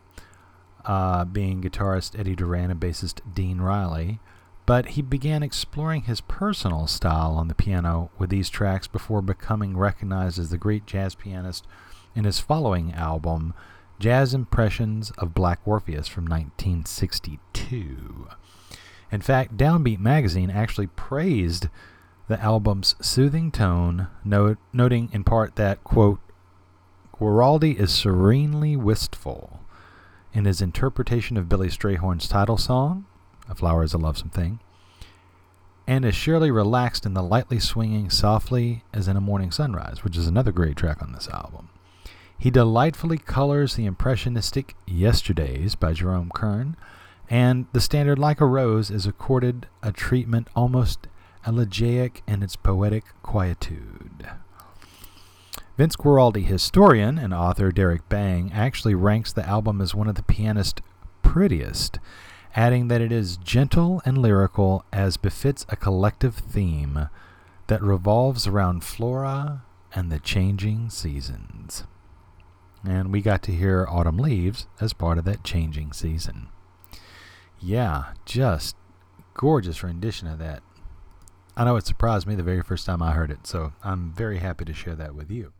uh, 0.83 1.25
being 1.25 1.61
guitarist 1.61 2.17
Eddie 2.17 2.35
Duran 2.35 2.71
and 2.71 2.79
bassist 2.79 3.19
Dean 3.31 3.61
Reilly, 3.61 4.19
but 4.65 4.89
he 4.89 5.03
began 5.03 5.43
exploring 5.43 6.03
his 6.03 6.21
personal 6.21 6.87
style 6.87 7.33
on 7.33 7.49
the 7.49 7.53
piano 7.53 8.09
with 8.17 8.31
these 8.31 8.49
tracks 8.49 8.87
before 8.87 9.21
becoming 9.21 9.77
recognized 9.77 10.39
as 10.39 10.49
the 10.49 10.57
great 10.57 10.87
jazz 10.87 11.13
pianist 11.13 11.67
in 12.15 12.23
his 12.23 12.39
following 12.39 12.91
album, 12.93 13.53
Jazz 13.99 14.33
Impressions 14.33 15.11
of 15.11 15.33
Black 15.33 15.59
Orpheus 15.65 16.07
from 16.07 16.25
1962. 16.25 18.27
In 19.11 19.21
fact, 19.21 19.55
Downbeat 19.55 19.99
magazine 19.99 20.49
actually 20.49 20.87
praised 20.87 21.69
the 22.27 22.41
album's 22.41 22.95
soothing 23.01 23.51
tone, 23.51 24.07
note, 24.23 24.57
noting 24.73 25.09
in 25.13 25.23
part 25.23 25.55
that, 25.55 25.83
quote, 25.83 26.19
Guaraldi 27.17 27.79
is 27.79 27.93
serenely 27.93 28.75
wistful 28.75 29.61
in 30.33 30.43
his 30.43 30.61
interpretation 30.61 31.37
of 31.37 31.47
Billy 31.47 31.69
Strayhorn's 31.69 32.27
title 32.27 32.57
song, 32.57 33.05
A 33.49 33.55
Flower 33.55 33.83
is 33.83 33.93
a 33.93 33.97
Lovesome 33.97 34.29
Thing, 34.29 34.59
and 35.87 36.03
is 36.03 36.15
surely 36.15 36.51
relaxed 36.51 37.05
in 37.05 37.13
the 37.13 37.23
lightly 37.23 37.59
swinging 37.59 38.09
softly 38.09 38.83
as 38.93 39.07
in 39.07 39.15
a 39.15 39.21
morning 39.21 39.51
sunrise, 39.51 40.03
which 40.03 40.17
is 40.17 40.27
another 40.27 40.51
great 40.51 40.75
track 40.75 41.01
on 41.01 41.13
this 41.13 41.29
album. 41.29 41.69
He 42.37 42.51
delightfully 42.51 43.17
colors 43.17 43.75
the 43.75 43.85
impressionistic 43.85 44.75
Yesterdays 44.85 45.75
by 45.75 45.93
Jerome 45.93 46.31
Kern, 46.33 46.75
and 47.29 47.65
the 47.71 47.81
standard 47.81 48.19
Like 48.19 48.41
a 48.41 48.45
Rose 48.45 48.91
is 48.91 49.07
accorded 49.07 49.67
a 49.81 49.91
treatment 49.91 50.47
almost 50.55 51.07
elegiac 51.47 52.23
in 52.27 52.43
its 52.43 52.55
poetic 52.55 53.05
quietude. 53.23 54.29
Vince 55.77 55.95
Guaraldi 55.95 56.45
historian 56.45 57.17
and 57.17 57.33
author 57.33 57.71
Derrick 57.71 58.07
Bang 58.09 58.51
actually 58.53 58.95
ranks 58.95 59.33
the 59.33 59.47
album 59.47 59.81
as 59.81 59.95
one 59.95 60.07
of 60.07 60.15
the 60.15 60.23
pianist's 60.23 60.81
prettiest, 61.21 61.99
adding 62.55 62.87
that 62.87 63.01
it 63.01 63.11
is 63.11 63.37
gentle 63.37 64.01
and 64.05 64.17
lyrical 64.17 64.85
as 64.93 65.17
befits 65.17 65.65
a 65.69 65.75
collective 65.75 66.35
theme 66.35 67.09
that 67.67 67.81
revolves 67.81 68.47
around 68.47 68.83
flora 68.83 69.63
and 69.93 70.11
the 70.11 70.19
changing 70.19 70.89
seasons 70.89 71.54
and 72.87 73.11
we 73.11 73.21
got 73.21 73.41
to 73.43 73.51
hear 73.51 73.87
Autumn 73.89 74.17
Leaves 74.17 74.67
as 74.79 74.93
part 74.93 75.17
of 75.17 75.25
that 75.25 75.43
changing 75.43 75.93
season. 75.93 76.49
Yeah, 77.59 78.13
just 78.25 78.75
gorgeous 79.33 79.83
rendition 79.83 80.27
of 80.27 80.39
that. 80.39 80.61
I 81.57 81.63
know 81.63 81.77
it 81.77 81.85
surprised 81.85 82.27
me 82.27 82.35
the 82.35 82.43
very 82.43 82.61
first 82.61 82.85
time 82.85 83.01
I 83.01 83.13
heard 83.13 83.31
it, 83.31 83.47
so 83.47 83.73
I'm 83.83 84.13
very 84.13 84.39
happy 84.39 84.65
to 84.65 84.73
share 84.73 84.95
that 84.95 85.15
with 85.15 85.31
you. 85.31 85.53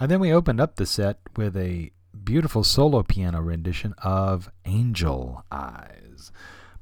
And 0.00 0.10
then 0.10 0.20
we 0.20 0.32
opened 0.32 0.60
up 0.60 0.76
the 0.76 0.86
set 0.86 1.18
with 1.36 1.56
a 1.56 1.90
beautiful 2.24 2.64
solo 2.64 3.02
piano 3.02 3.40
rendition 3.40 3.94
of 3.98 4.50
Angel 4.64 5.44
Eyes 5.50 6.32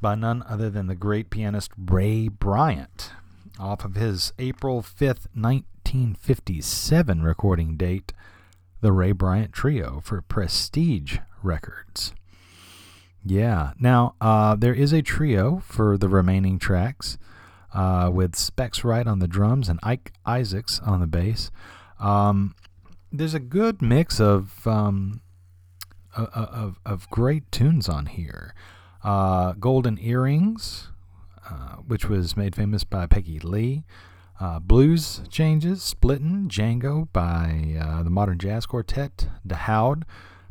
by 0.00 0.14
none 0.14 0.42
other 0.48 0.70
than 0.70 0.86
the 0.86 0.94
great 0.94 1.30
pianist 1.30 1.70
Ray 1.76 2.28
Bryant 2.28 3.10
off 3.58 3.84
of 3.84 3.94
his 3.94 4.32
April 4.38 4.82
5th, 4.82 5.28
1957 5.34 7.22
recording 7.22 7.76
date 7.76 8.12
the 8.84 8.92
Ray 8.92 9.12
Bryant 9.12 9.50
Trio 9.50 10.02
for 10.04 10.20
Prestige 10.20 11.16
Records. 11.42 12.12
Yeah, 13.24 13.72
now 13.80 14.14
uh, 14.20 14.56
there 14.56 14.74
is 14.74 14.92
a 14.92 15.00
trio 15.00 15.62
for 15.64 15.96
the 15.96 16.06
remaining 16.06 16.58
tracks 16.58 17.16
uh, 17.72 18.10
with 18.12 18.36
Specs 18.36 18.84
Wright 18.84 19.06
on 19.06 19.20
the 19.20 19.26
drums 19.26 19.70
and 19.70 19.80
Ike 19.82 20.12
Isaacs 20.26 20.82
on 20.84 21.00
the 21.00 21.06
bass. 21.06 21.50
Um, 21.98 22.54
there's 23.10 23.32
a 23.32 23.40
good 23.40 23.80
mix 23.80 24.20
of, 24.20 24.66
um, 24.66 25.22
of, 26.14 26.78
of 26.84 27.08
great 27.08 27.50
tunes 27.50 27.88
on 27.88 28.04
here. 28.04 28.54
Uh, 29.02 29.54
Golden 29.54 29.98
Earrings, 29.98 30.88
uh, 31.48 31.76
which 31.76 32.06
was 32.06 32.36
made 32.36 32.54
famous 32.54 32.84
by 32.84 33.06
Peggy 33.06 33.38
Lee. 33.38 33.84
Uh, 34.40 34.58
blues 34.58 35.22
changes, 35.30 35.82
Splittin' 35.82 36.48
Django 36.48 37.08
by 37.12 37.76
uh, 37.80 38.02
the 38.02 38.10
Modern 38.10 38.38
Jazz 38.38 38.66
Quartet, 38.66 39.28
Daahoud 39.46 40.02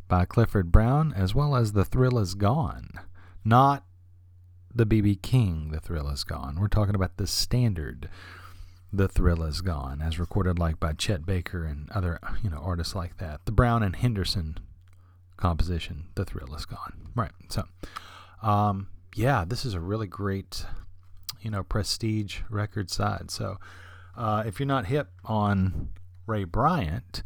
by 0.07 0.25
Clifford 0.25 0.71
Brown, 0.71 1.13
as 1.13 1.36
well 1.36 1.55
as 1.55 1.73
The 1.73 1.84
Thrill 1.84 2.17
Is 2.17 2.34
Gone. 2.34 2.91
Not 3.43 3.84
the 4.73 4.86
BB 4.86 5.21
King, 5.21 5.69
The 5.71 5.79
Thrill 5.79 6.09
Is 6.09 6.23
Gone. 6.23 6.57
We're 6.59 6.67
talking 6.67 6.95
about 6.95 7.17
the 7.17 7.27
standard, 7.27 8.09
The 8.91 9.07
Thrill 9.07 9.43
Is 9.43 9.61
Gone, 9.61 10.01
as 10.01 10.17
recorded 10.17 10.57
like 10.57 10.79
by 10.79 10.93
Chet 10.93 11.25
Baker 11.25 11.65
and 11.65 11.89
other 11.91 12.19
you 12.43 12.49
know 12.49 12.57
artists 12.57 12.95
like 12.95 13.17
that. 13.17 13.45
The 13.45 13.51
Brown 13.51 13.84
and 13.84 13.95
Henderson 13.95 14.57
composition, 15.36 16.05
The 16.15 16.25
Thrill 16.25 16.55
Is 16.55 16.65
Gone. 16.65 17.09
Right. 17.15 17.31
So, 17.49 17.65
um, 18.41 18.88
yeah, 19.15 19.43
this 19.45 19.65
is 19.65 19.73
a 19.73 19.79
really 19.79 20.07
great 20.07 20.65
you 21.43 21.51
know, 21.51 21.63
prestige 21.63 22.39
record 22.49 22.89
side. 22.89 23.29
So 23.29 23.57
uh, 24.17 24.43
if 24.45 24.59
you're 24.59 24.67
not 24.67 24.87
hip 24.87 25.09
on 25.25 25.89
Ray 26.25 26.45
Bryant, 26.45 27.21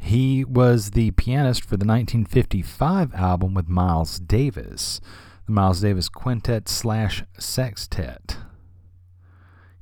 he 0.00 0.44
was 0.44 0.92
the 0.92 1.10
pianist 1.12 1.62
for 1.62 1.76
the 1.76 1.86
1955 1.86 3.14
album 3.14 3.54
with 3.54 3.68
Miles 3.68 4.18
Davis, 4.18 5.00
the 5.46 5.52
Miles 5.52 5.80
Davis 5.80 6.08
Quintet 6.08 6.68
slash 6.68 7.24
Sextet. 7.38 8.38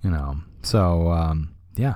You 0.03 0.11
know, 0.11 0.39
so 0.63 1.11
um, 1.13 1.55
yeah, 1.77 1.95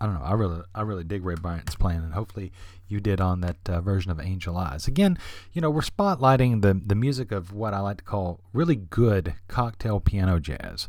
I 0.00 0.06
don't 0.06 0.14
know. 0.14 0.24
I 0.24 0.34
really, 0.34 0.60
I 0.74 0.82
really 0.82 1.04
dig 1.04 1.24
Ray 1.24 1.34
Bryant's 1.34 1.74
playing, 1.74 2.00
and 2.00 2.14
hopefully 2.14 2.52
you 2.88 3.00
did 3.00 3.20
on 3.20 3.40
that 3.40 3.56
uh, 3.68 3.80
version 3.80 4.10
of 4.10 4.20
Angel 4.20 4.56
Eyes. 4.56 4.88
Again, 4.88 5.18
you 5.52 5.60
know, 5.60 5.70
we're 5.70 5.80
spotlighting 5.80 6.62
the 6.62 6.80
the 6.84 6.94
music 6.94 7.32
of 7.32 7.52
what 7.52 7.74
I 7.74 7.80
like 7.80 7.98
to 7.98 8.04
call 8.04 8.40
really 8.52 8.76
good 8.76 9.34
cocktail 9.46 10.00
piano 10.00 10.40
jazz, 10.40 10.88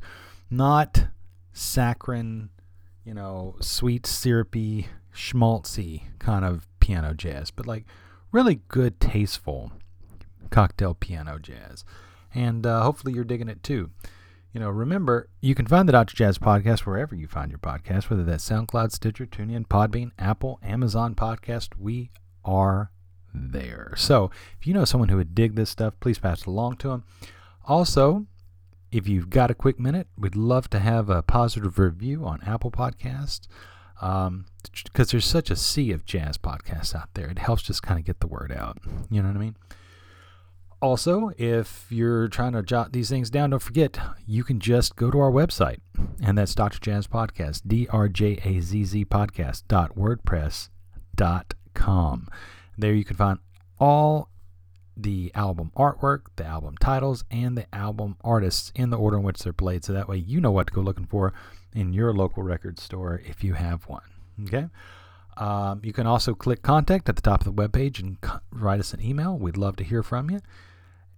not 0.49 1.07
saccharine, 1.53 2.49
you 3.03 3.13
know, 3.13 3.55
sweet, 3.59 4.05
syrupy, 4.05 4.87
schmaltzy 5.13 6.03
kind 6.19 6.45
of 6.45 6.67
piano 6.79 7.13
jazz, 7.13 7.51
but 7.51 7.67
like 7.67 7.85
really 8.31 8.61
good, 8.67 8.99
tasteful 8.99 9.71
cocktail 10.49 10.93
piano 10.93 11.39
jazz. 11.39 11.83
And 12.33 12.65
uh, 12.65 12.83
hopefully 12.83 13.13
you're 13.13 13.23
digging 13.23 13.49
it 13.49 13.63
too. 13.63 13.91
You 14.53 14.59
know, 14.59 14.69
remember, 14.69 15.29
you 15.41 15.53
can 15.53 15.67
find 15.67 15.87
the 15.87 15.93
Dr. 15.93 16.15
Jazz 16.15 16.39
podcast 16.39 16.79
wherever 16.79 17.15
you 17.15 17.27
find 17.27 17.51
your 17.51 17.59
podcast, 17.59 18.09
whether 18.09 18.23
that's 18.23 18.49
SoundCloud, 18.49 18.91
Stitcher, 18.91 19.27
TuneIn, 19.27 19.67
Podbean, 19.67 20.11
Apple, 20.17 20.59
Amazon 20.63 21.13
Podcast. 21.13 21.69
We 21.77 22.09
are 22.43 22.91
there. 23.31 23.93
So 23.95 24.31
if 24.59 24.65
you 24.65 24.73
know 24.73 24.85
someone 24.85 25.09
who 25.09 25.17
would 25.17 25.35
dig 25.35 25.55
this 25.55 25.69
stuff, 25.69 25.93
please 25.99 26.17
pass 26.17 26.41
it 26.41 26.47
along 26.47 26.77
to 26.77 26.89
them. 26.89 27.03
Also, 27.65 28.25
if 28.91 29.07
you've 29.07 29.29
got 29.29 29.51
a 29.51 29.55
quick 29.55 29.79
minute, 29.79 30.07
we'd 30.17 30.35
love 30.35 30.67
to 30.71 30.79
have 30.79 31.11
a 31.11 31.21
positive 31.21 31.77
review 31.77 32.25
on 32.25 32.41
Apple 32.41 32.71
Podcasts 32.71 33.47
because 33.93 34.27
um, 34.27 34.45
there's 34.93 35.25
such 35.25 35.51
a 35.51 35.55
sea 35.55 35.91
of 35.91 36.05
jazz 36.05 36.39
podcasts 36.39 36.95
out 36.95 37.09
there. 37.13 37.27
It 37.27 37.37
helps 37.37 37.61
just 37.61 37.83
kind 37.83 37.99
of 37.99 38.05
get 38.05 38.19
the 38.19 38.27
word 38.27 38.51
out. 38.51 38.79
You 39.11 39.21
know 39.21 39.27
what 39.27 39.37
I 39.37 39.39
mean? 39.39 39.57
Also, 40.81 41.31
if 41.37 41.87
you're 41.89 42.29
trying 42.29 42.53
to 42.53 42.63
jot 42.63 42.93
these 42.93 43.09
things 43.09 43.29
down, 43.29 43.49
don't 43.49 43.59
forget 43.59 43.99
you 44.25 44.45
can 44.45 44.59
just 44.59 44.95
go 44.95 45.11
to 45.11 45.19
our 45.19 45.31
website, 45.31 45.79
and 46.23 46.37
that's 46.37 46.55
Dr. 46.55 46.79
Jazz 46.79 47.05
Podcast, 47.05 47.63
D 47.67 47.85
R 47.91 48.07
J 48.07 48.39
A 48.45 48.61
Z 48.61 48.85
Z 48.85 49.05
Podcast 49.05 49.63
dot 49.67 49.97
WordPress 49.97 50.69
dot 51.15 51.53
com. 51.73 52.29
There 52.77 52.93
you 52.93 53.03
can 53.03 53.17
find 53.17 53.39
all 53.77 54.29
the 54.95 55.33
album 55.35 55.71
artwork, 55.77 56.27
the 56.37 56.45
album 56.45 56.75
titles, 56.79 57.25
and 57.29 57.57
the 57.57 57.65
album 57.75 58.15
artists 58.21 58.71
in 58.73 58.89
the 58.89 58.97
order 58.97 59.17
in 59.17 59.23
which 59.23 59.39
they're 59.39 59.51
played. 59.51 59.83
So 59.83 59.91
that 59.91 60.07
way 60.07 60.17
you 60.17 60.39
know 60.39 60.51
what 60.51 60.67
to 60.67 60.73
go 60.73 60.81
looking 60.81 61.07
for 61.07 61.33
in 61.73 61.91
your 61.91 62.13
local 62.13 62.41
record 62.41 62.79
store 62.79 63.21
if 63.25 63.43
you 63.43 63.53
have 63.53 63.83
one. 63.87 64.03
Okay. 64.43 64.67
Um, 65.35 65.81
you 65.83 65.93
can 65.93 66.07
also 66.07 66.33
click 66.35 66.61
contact 66.61 67.07
at 67.09 67.15
the 67.17 67.21
top 67.21 67.45
of 67.45 67.53
the 67.53 67.67
webpage 67.67 67.99
and 67.99 68.17
write 68.51 68.79
us 68.79 68.93
an 68.93 69.01
email. 69.01 69.37
We'd 69.37 69.57
love 69.57 69.75
to 69.77 69.83
hear 69.83 70.03
from 70.03 70.29
you. 70.29 70.39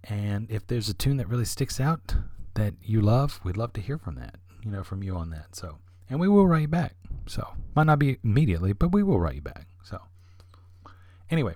And 0.04 0.50
if 0.50 0.66
there's 0.66 0.88
a 0.88 0.94
tune 0.94 1.16
that 1.18 1.28
really 1.28 1.44
sticks 1.44 1.80
out 1.80 2.16
that 2.54 2.74
you 2.82 3.00
love, 3.00 3.40
we'd 3.44 3.56
love 3.56 3.72
to 3.74 3.80
hear 3.80 3.98
from 3.98 4.16
that, 4.16 4.36
you 4.64 4.70
know, 4.70 4.82
from 4.82 5.02
you 5.02 5.16
on 5.16 5.30
that. 5.30 5.54
So, 5.54 5.78
and 6.10 6.18
we 6.18 6.28
will 6.28 6.46
write 6.46 6.62
you 6.62 6.68
back. 6.68 6.94
So, 7.26 7.54
might 7.74 7.86
not 7.86 7.98
be 7.98 8.18
immediately, 8.24 8.72
but 8.72 8.92
we 8.92 9.02
will 9.02 9.20
write 9.20 9.36
you 9.36 9.42
back. 9.42 9.66
So, 9.84 9.98
anyway, 11.30 11.54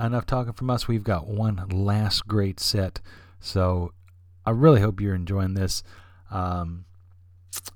enough 0.00 0.26
talking 0.26 0.52
from 0.52 0.70
us. 0.70 0.88
We've 0.88 1.04
got 1.04 1.28
one 1.28 1.64
last 1.70 2.26
great 2.26 2.58
set. 2.58 3.00
So, 3.40 3.92
I 4.44 4.50
really 4.50 4.80
hope 4.80 5.00
you're 5.00 5.14
enjoying 5.14 5.54
this. 5.54 5.82
Um, 6.30 6.84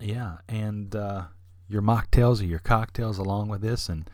yeah, 0.00 0.38
and 0.48 0.94
uh, 0.94 1.24
your 1.68 1.82
mocktails 1.82 2.40
or 2.40 2.46
your 2.46 2.58
cocktails 2.58 3.18
along 3.18 3.48
with 3.48 3.60
this, 3.60 3.88
and 3.88 4.08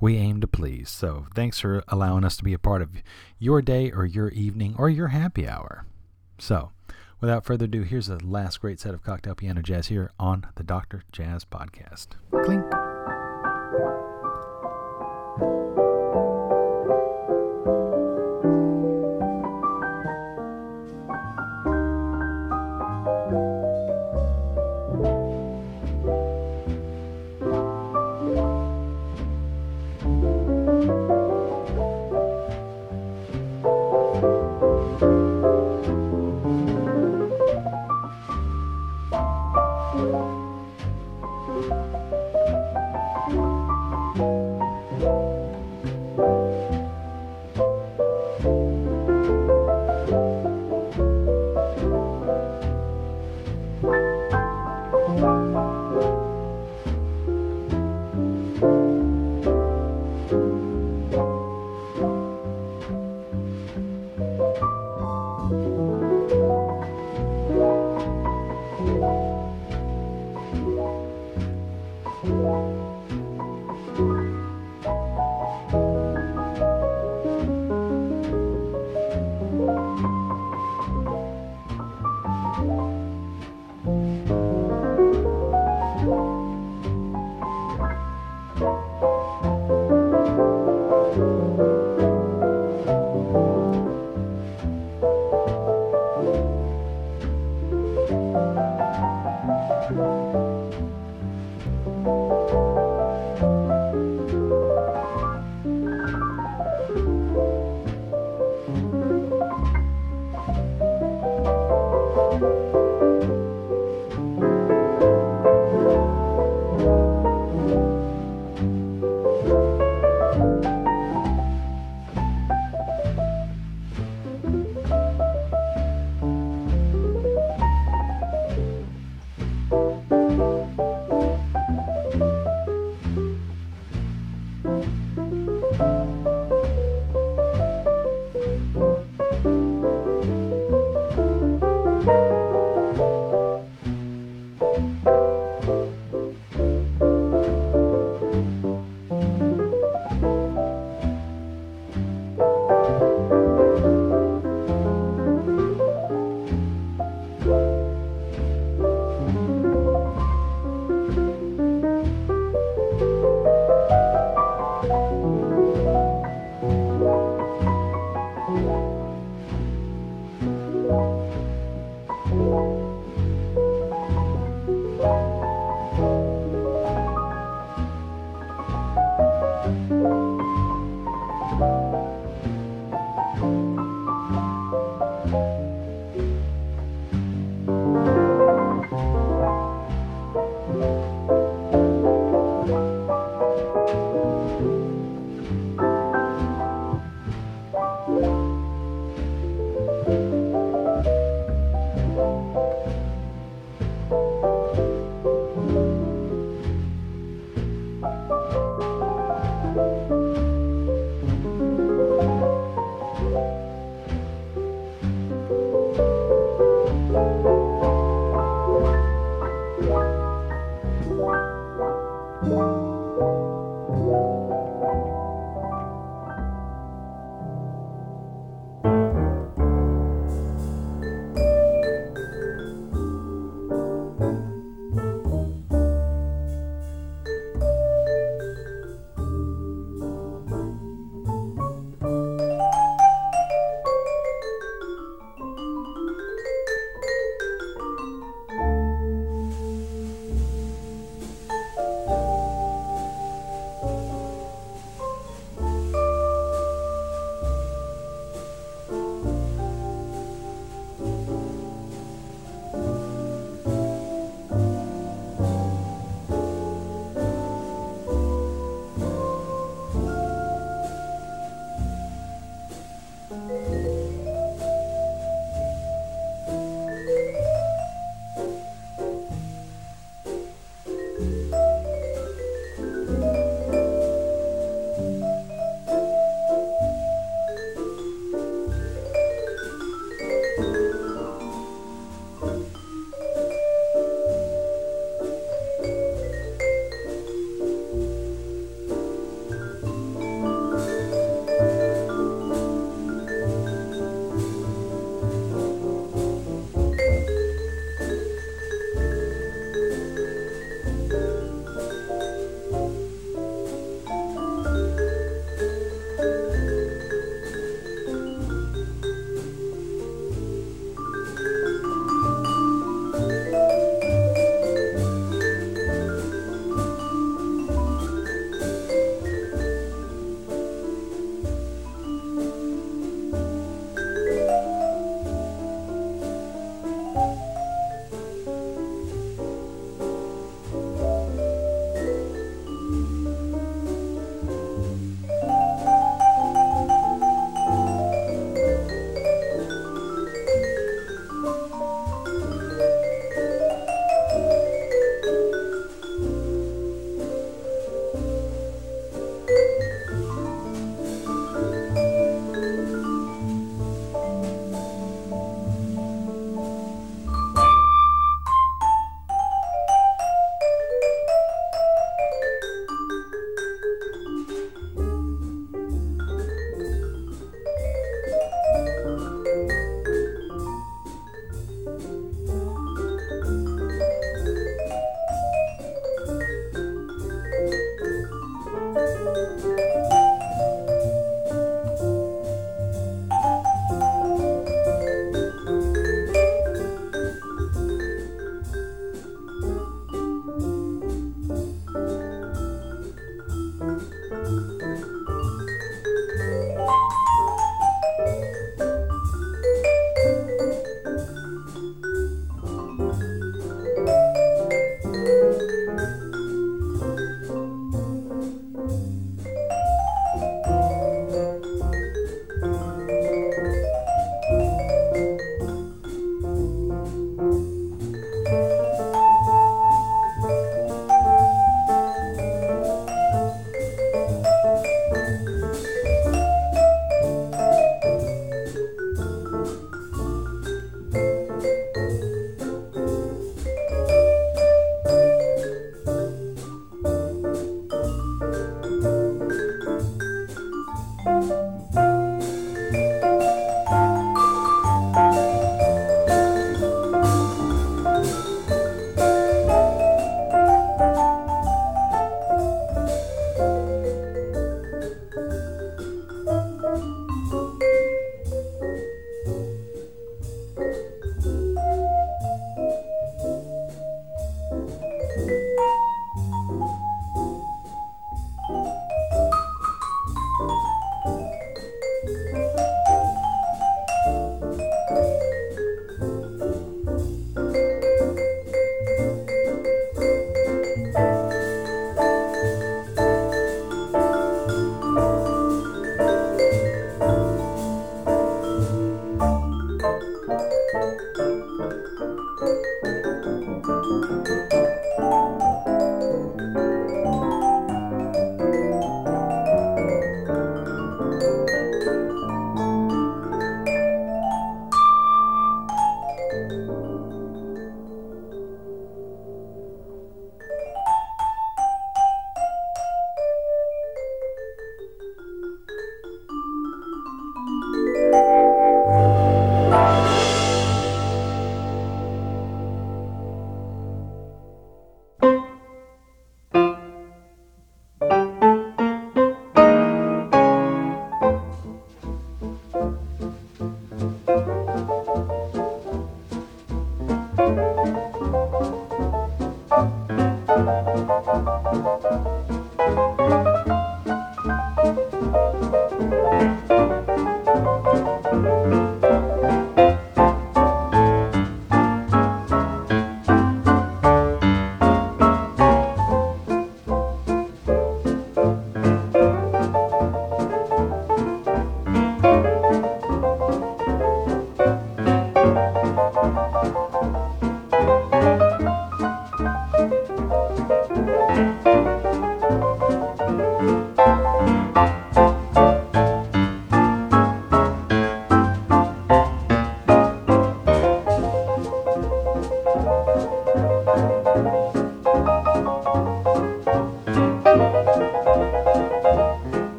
we 0.00 0.16
aim 0.16 0.40
to 0.40 0.46
please. 0.46 0.88
So 0.88 1.26
thanks 1.34 1.60
for 1.60 1.84
allowing 1.88 2.24
us 2.24 2.36
to 2.38 2.44
be 2.44 2.54
a 2.54 2.58
part 2.58 2.82
of 2.82 2.90
your 3.38 3.62
day 3.62 3.90
or 3.90 4.06
your 4.06 4.28
evening 4.30 4.74
or 4.78 4.88
your 4.88 5.08
happy 5.08 5.46
hour. 5.46 5.84
So 6.38 6.70
without 7.20 7.44
further 7.44 7.66
ado, 7.66 7.82
here's 7.82 8.06
the 8.06 8.24
last 8.24 8.60
great 8.60 8.80
set 8.80 8.94
of 8.94 9.02
cocktail 9.02 9.34
piano 9.34 9.62
jazz 9.62 9.88
here 9.88 10.10
on 10.18 10.46
the 10.56 10.62
Dr. 10.62 11.02
Jazz 11.12 11.44
Podcast. 11.44 12.08
Clink. 12.44 12.79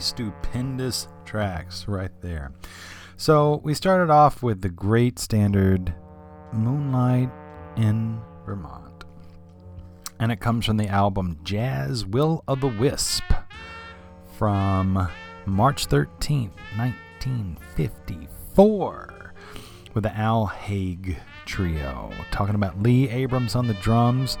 Stupendous 0.00 1.08
tracks 1.24 1.88
right 1.88 2.10
there. 2.20 2.52
So 3.16 3.60
we 3.64 3.72
started 3.74 4.10
off 4.10 4.42
with 4.42 4.60
the 4.60 4.68
great 4.68 5.18
standard 5.18 5.94
Moonlight 6.52 7.30
in 7.76 8.20
Vermont. 8.46 9.04
And 10.20 10.30
it 10.32 10.40
comes 10.40 10.66
from 10.66 10.76
the 10.76 10.88
album 10.88 11.38
Jazz 11.44 12.04
Will 12.06 12.42
o' 12.48 12.54
the 12.54 12.66
Wisp 12.66 13.24
from 14.36 15.08
March 15.46 15.86
13th, 15.86 16.50
1954, 16.76 19.34
with 19.94 20.04
the 20.04 20.16
Al 20.16 20.46
Haig 20.46 21.16
Trio. 21.44 22.12
Talking 22.30 22.54
about 22.54 22.80
Lee 22.82 23.08
Abrams 23.08 23.56
on 23.56 23.66
the 23.66 23.74
drums, 23.74 24.38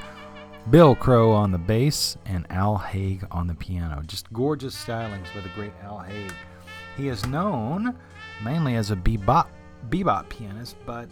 Bill 0.70 0.94
Crow 0.94 1.32
on 1.32 1.50
the 1.50 1.58
bass, 1.58 2.18
and 2.26 2.44
Al 2.50 2.76
Haig 2.76 3.26
on 3.30 3.46
the 3.46 3.54
piano. 3.54 4.02
Just 4.06 4.30
gorgeous 4.34 4.76
stylings 4.76 5.32
by 5.34 5.40
the 5.40 5.48
great 5.54 5.72
Al 5.82 6.00
Haig. 6.00 6.32
He 6.94 7.08
is 7.08 7.26
known 7.26 7.96
mainly 8.44 8.74
as 8.74 8.90
a 8.90 8.96
bebop, 8.96 9.48
bebop 9.88 10.28
pianist, 10.28 10.76
but 10.84 11.08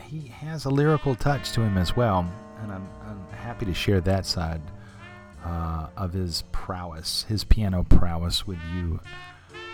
he 0.00 0.28
has 0.28 0.64
a 0.64 0.70
lyrical 0.70 1.16
touch 1.16 1.50
to 1.52 1.60
him 1.60 1.76
as 1.76 1.96
well, 1.96 2.30
and 2.62 2.70
I'm, 2.70 2.88
I'm 3.04 3.26
happy 3.36 3.66
to 3.66 3.74
share 3.74 4.00
that 4.02 4.24
side 4.24 4.62
uh, 5.44 5.88
of 5.96 6.12
his 6.12 6.44
prowess, 6.52 7.24
his 7.28 7.42
piano 7.42 7.82
prowess 7.82 8.46
with 8.46 8.60
you, 8.74 9.00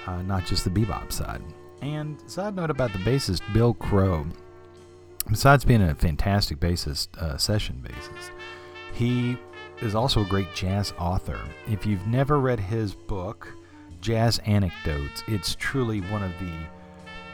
uh, 0.06 0.22
not 0.22 0.46
just 0.46 0.64
the 0.64 0.70
bebop 0.70 1.12
side. 1.12 1.42
And 1.82 2.18
side 2.30 2.56
note 2.56 2.70
about 2.70 2.92
the 2.94 3.00
bassist 3.00 3.42
Bill 3.52 3.74
Crow, 3.74 4.26
besides 5.28 5.64
being 5.66 5.82
a 5.82 5.94
fantastic 5.94 6.58
bassist, 6.58 7.14
uh, 7.18 7.36
session 7.36 7.84
bassist, 7.86 8.30
he 8.94 9.36
is 9.82 9.94
also 9.94 10.22
a 10.22 10.26
great 10.26 10.52
jazz 10.54 10.94
author. 10.98 11.40
If 11.68 11.84
you've 11.84 12.06
never 12.06 12.40
read 12.40 12.60
his 12.60 12.94
book, 12.94 13.48
Jazz 14.00 14.38
Anecdotes, 14.40 15.22
it's 15.26 15.54
truly 15.56 16.00
one 16.00 16.22
of 16.22 16.32
the 16.38 16.52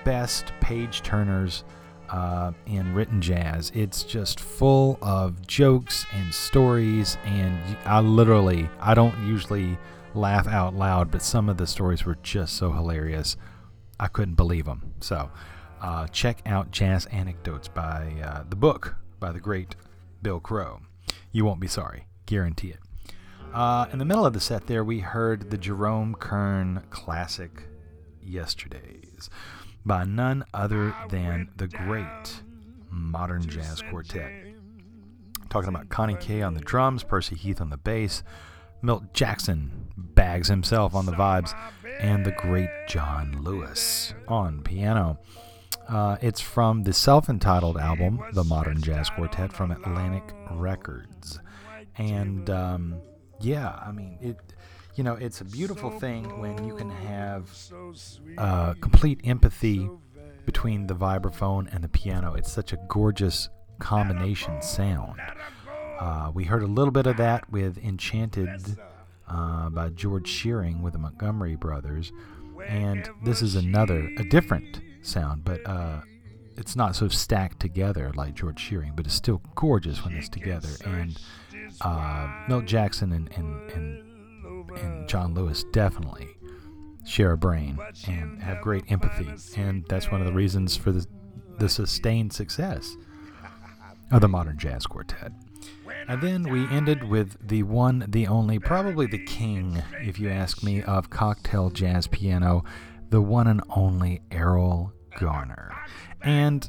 best 0.05 0.53
page 0.61 1.03
turners 1.03 1.65
uh, 2.09 2.53
in 2.67 2.95
written 2.95 3.21
jazz. 3.21 3.71
It's 3.75 4.03
just 4.03 4.41
full 4.41 4.99
of 5.03 5.47
jokes 5.47 6.07
and 6.13 6.33
stories, 6.33 7.19
and 7.25 7.59
I 7.85 8.01
literally, 8.01 8.69
I 8.81 8.95
don't 8.95 9.19
usually 9.27 9.79
laugh 10.15 10.49
out 10.49 10.75
loud, 10.75 11.11
but 11.11 11.23
some 11.23 11.49
of 11.49 11.57
the 11.57 11.67
stories 11.67 12.05
were 12.05 12.19
just 12.23 12.57
so 12.57 12.73
hilarious. 12.73 13.37
I 13.99 14.09
couldn't 14.09 14.35
believe 14.35 14.65
them. 14.65 14.95
So, 15.01 15.31
uh, 15.81 16.07
check 16.09 16.41
out 16.47 16.71
Jazz 16.71 17.07
Anecdotes 17.07 17.69
by 17.69 18.15
uh, 18.25 18.45
the 18.49 18.57
book 18.57 18.97
by 19.19 19.33
the 19.33 19.41
great 19.41 19.77
Bill 20.23 20.41
Crow. 20.41 20.81
You 21.33 21.45
won't 21.45 21.61
be 21.61 21.69
sorry, 21.69 22.07
guarantee 22.27 22.71
it. 22.71 22.79
Uh, 23.53 23.87
in 23.93 23.99
the 23.99 24.05
middle 24.05 24.27
of 24.27 24.33
the 24.33 24.41
set, 24.41 24.67
there 24.67 24.85
we 24.85 25.01
heard 25.01 25.51
the 25.51 25.59
Jerome 25.59 26.15
Kern 26.15 26.85
classic 26.91 27.65
"Yesterdays." 28.23 29.31
by 29.85 30.05
none 30.05 30.45
other 30.53 30.95
than 31.09 31.49
the 31.57 31.67
great 31.67 32.43
modern 32.91 33.49
jazz 33.49 33.83
quartet. 33.83 34.31
Talking 35.49 35.71
about 35.71 35.89
Connie 35.89 36.17
Kay 36.17 36.43
on 36.43 36.55
the 36.55 36.61
drums, 36.61 37.03
Percy 37.03 37.35
Heath 37.35 37.61
on 37.61 37.71
the 37.71 37.77
bass, 37.77 38.23
Milt 38.83 39.13
Jackson 39.15 39.89
bags 39.97 40.49
himself 40.49 40.95
on 40.95 41.07
the 41.07 41.13
vibes, 41.13 41.55
and 41.99 42.25
the 42.25 42.33
great 42.33 42.71
John 42.89 43.43
Lewis 43.43 44.15
on 44.29 44.63
piano. 44.63 45.19
Uh, 45.91 46.17
it's 46.23 46.41
from 46.41 46.85
the 46.85 46.93
self 46.93 47.29
entitled 47.29 47.77
album, 47.77 48.23
The 48.33 48.45
Modern 48.45 48.81
Jazz 48.81 49.11
Quartet, 49.11 49.53
from 49.53 49.73
Atlantic 49.73 50.23
Records. 50.53 51.41
And 51.97 52.49
um, 52.49 53.01
yeah, 53.41 53.71
I 53.85 53.91
mean, 53.91 54.17
it 54.21 54.37
you 54.95 55.03
know, 55.03 55.15
it's 55.15 55.41
a 55.41 55.45
beautiful 55.45 55.91
thing 55.91 56.39
when 56.41 56.65
you 56.65 56.75
can 56.77 56.91
have 56.91 57.51
uh, 58.39 58.75
complete 58.81 59.21
empathy 59.25 59.89
between 60.45 60.87
the 60.87 60.95
vibraphone 60.95 61.73
and 61.75 61.83
the 61.83 61.89
piano. 61.89 62.35
It's 62.35 62.53
such 62.53 62.73
a 62.73 62.79
gorgeous 62.89 63.49
combination 63.79 64.63
sound. 64.63 65.21
Uh, 65.99 66.31
we 66.35 66.45
heard 66.45 66.63
a 66.63 66.67
little 66.67 66.93
bit 66.93 67.07
of 67.07 67.17
that 67.17 67.51
with 67.51 67.79
Enchanted 67.79 68.79
uh, 69.29 69.71
by 69.71 69.91
George 69.91 70.29
Shearing 70.29 70.83
with 70.83 70.93
the 70.93 70.99
Montgomery 70.99 71.57
Brothers. 71.57 72.13
And 72.67 73.09
this 73.25 73.43
is 73.43 73.55
another, 73.55 74.11
a 74.19 74.25
different 74.25 74.81
sound, 75.03 75.45
but 75.45 75.61
uh, 75.67 76.01
it's 76.57 76.77
not 76.77 76.97
so 76.97 77.09
stacked 77.09 77.61
together 77.61 78.13
like 78.15 78.35
George 78.35 78.61
Shearing, 78.61 78.93
but 78.95 79.07
it's 79.07 79.15
still 79.15 79.43
gorgeous 79.55 80.05
when 80.05 80.15
it's 80.15 80.29
together. 80.29 80.69
And 80.85 81.19
uh, 81.81 82.45
Milt 82.49 82.67
Jackson 82.67 83.13
and, 83.13 83.31
and, 83.37 83.71
and 83.73 84.11
and 84.83 85.09
John 85.09 85.35
Lewis 85.35 85.65
definitely 85.73 86.29
share 87.05 87.33
a 87.33 87.39
brain 87.39 87.79
and 88.07 88.43
have 88.43 88.61
great 88.61 88.85
empathy, 88.91 89.29
and 89.57 89.85
that's 89.89 90.11
one 90.11 90.21
of 90.21 90.27
the 90.27 90.33
reasons 90.33 90.77
for 90.77 90.93
the, 90.93 91.07
the 91.59 91.69
sustained 91.69 92.33
success 92.33 92.97
of 94.13 94.21
the 94.21 94.29
modern 94.29 94.59
jazz 94.59 94.87
quartet. 94.87 95.33
And 96.09 96.21
then 96.23 96.45
we 96.45 96.67
ended 96.69 97.05
with 97.05 97.37
the 97.47 97.63
one, 97.63 98.05
the 98.09 98.27
only, 98.27 98.59
probably 98.59 99.07
the 99.07 99.25
king, 99.25 99.83
if 100.01 100.19
you 100.19 100.29
ask 100.29 100.63
me, 100.63 100.83
of 100.83 101.11
cocktail 101.11 101.71
jazz 101.71 102.07
piano, 102.07 102.65
the 103.11 103.21
one 103.21 103.47
and 103.47 103.63
only 103.71 104.23
Erroll 104.31 104.93
Garner. 105.19 105.75
And 106.23 106.69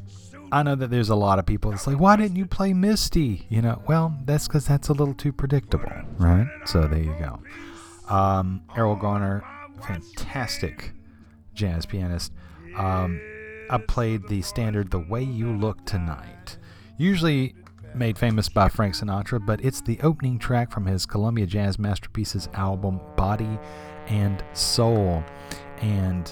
I 0.52 0.64
know 0.64 0.76
that 0.76 0.90
there's 0.90 1.10
a 1.10 1.16
lot 1.16 1.40
of 1.40 1.46
people 1.46 1.72
that's 1.72 1.88
like, 1.88 2.00
why 2.00 2.16
didn't 2.16 2.36
you 2.36 2.46
play 2.46 2.74
Misty? 2.74 3.46
You 3.50 3.62
know, 3.62 3.82
well, 3.88 4.18
that's 4.26 4.48
because 4.48 4.66
that's 4.66 4.90
a 4.90 4.94
little 4.94 5.14
too 5.14 5.32
predictable, 5.32 5.92
right? 6.18 6.48
So 6.66 6.88
there 6.88 7.00
you 7.00 7.16
go. 7.20 7.40
Um, 8.14 8.64
Erroll 8.76 9.00
Garner, 9.00 9.44
fantastic 9.86 10.92
jazz 11.54 11.86
pianist. 11.86 12.34
Um, 12.76 13.22
I 13.70 13.78
played 13.78 14.28
the 14.28 14.42
standard 14.42 14.92
"The 14.92 15.00
Way 15.00 15.24
You 15.24 15.56
Look 15.56 15.86
Tonight," 15.86 16.58
usually 16.98 17.56
made 17.96 18.18
famous 18.18 18.50
by 18.50 18.70
Frank 18.70 18.96
Sinatra, 18.96 19.46
but 19.46 19.64
it's 19.64 19.82
the 19.82 20.00
opening 20.02 20.40
track 20.40 20.72
from 20.72 20.86
his 20.86 21.06
Columbia 21.06 21.46
Jazz 21.46 21.80
Masterpieces 21.80 22.50
album 22.54 23.00
"Body 23.16 23.60
and 24.08 24.44
Soul," 24.54 25.24
and 25.82 26.32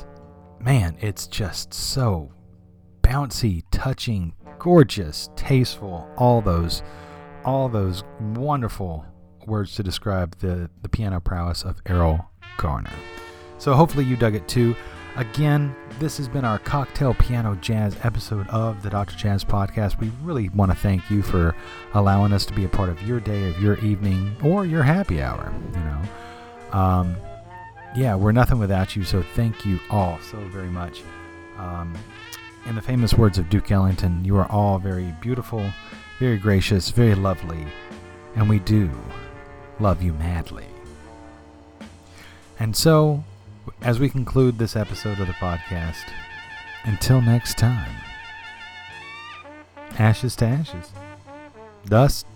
man, 0.60 0.98
it's 1.00 1.28
just 1.28 1.74
so 1.74 2.32
bouncy, 3.02 3.64
touching, 3.72 4.34
gorgeous, 4.60 5.30
tasteful. 5.36 6.08
All 6.18 6.42
those, 6.42 6.84
all 7.44 7.70
those 7.70 8.04
wonderful 8.20 9.06
words 9.46 9.76
to 9.76 9.84
describe 9.84 10.38
the, 10.40 10.70
the 10.82 10.90
piano 10.90 11.20
prowess 11.20 11.64
of 11.64 11.84
Erroll 11.86 12.26
Garner. 12.58 12.92
So 13.58 13.74
hopefully 13.74 14.06
you 14.06 14.16
dug 14.16 14.36
it 14.36 14.48
too. 14.48 14.76
Again, 15.16 15.76
this 16.00 16.18
has 16.18 16.30
been 16.30 16.46
our 16.46 16.60
cocktail 16.60 17.14
piano 17.16 17.56
jazz 17.56 17.98
episode 18.04 18.48
of 18.50 18.84
the 18.84 18.90
Dr. 18.90 19.18
Jazz 19.18 19.44
Podcast. 19.44 20.00
We 20.00 20.12
really 20.22 20.50
want 20.50 20.72
to 20.72 20.78
thank 20.78 21.10
you 21.10 21.22
for 21.22 21.56
allowing 21.94 22.32
us 22.32 22.46
to 22.46 22.54
be 22.54 22.64
a 22.64 22.70
part 22.70 22.90
of 22.90 23.02
your 23.02 23.20
day, 23.20 23.50
of 23.50 23.62
your 23.62 23.78
evening, 23.80 24.36
or 24.44 24.66
your 24.66 24.84
happy 24.84 25.22
hour. 25.22 25.52
You 25.74 25.80
know, 25.80 26.80
um, 26.80 27.18
yeah, 27.96 28.16
we're 28.16 28.32
nothing 28.32 28.60
without 28.60 28.96
you. 28.96 29.04
So 29.04 29.24
thank 29.36 29.66
you 29.66 29.80
all 29.90 30.20
so 30.22 30.38
very 30.48 30.70
much. 30.70 31.02
Um, 31.58 31.98
in 32.66 32.76
the 32.76 32.82
famous 32.82 33.14
words 33.14 33.38
of 33.38 33.50
Duke 33.50 33.72
Ellington, 33.72 34.24
you 34.24 34.38
are 34.38 34.50
all 34.52 34.80
very 34.80 35.14
beautiful, 35.22 35.72
very 36.20 36.38
gracious, 36.38 36.90
very 36.90 37.16
lovely, 37.16 37.66
and 38.36 38.48
we 38.50 38.60
do 38.60 38.90
love 39.80 40.02
you 40.02 40.14
madly. 40.14 40.66
And 42.60 42.76
so, 42.76 43.24
as 43.82 44.00
we 44.00 44.10
conclude 44.10 44.58
this 44.58 44.76
episode 44.76 45.20
of 45.20 45.28
the 45.28 45.34
podcast, 45.34 46.04
until 46.84 47.22
next 47.22 47.58
time, 47.58 47.96
ashes 49.98 50.36
to 50.38 50.46
ashes, 50.46 50.92
dust 51.86 52.28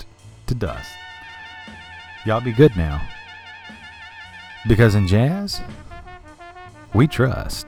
to 0.47 0.55
dust. 0.55 0.91
Y'all 2.25 2.41
be 2.41 2.53
good 2.53 2.75
now. 2.77 3.01
Because 4.67 4.95
in 4.95 5.07
jazz, 5.07 5.61
we 6.93 7.05
trust. 7.05 7.67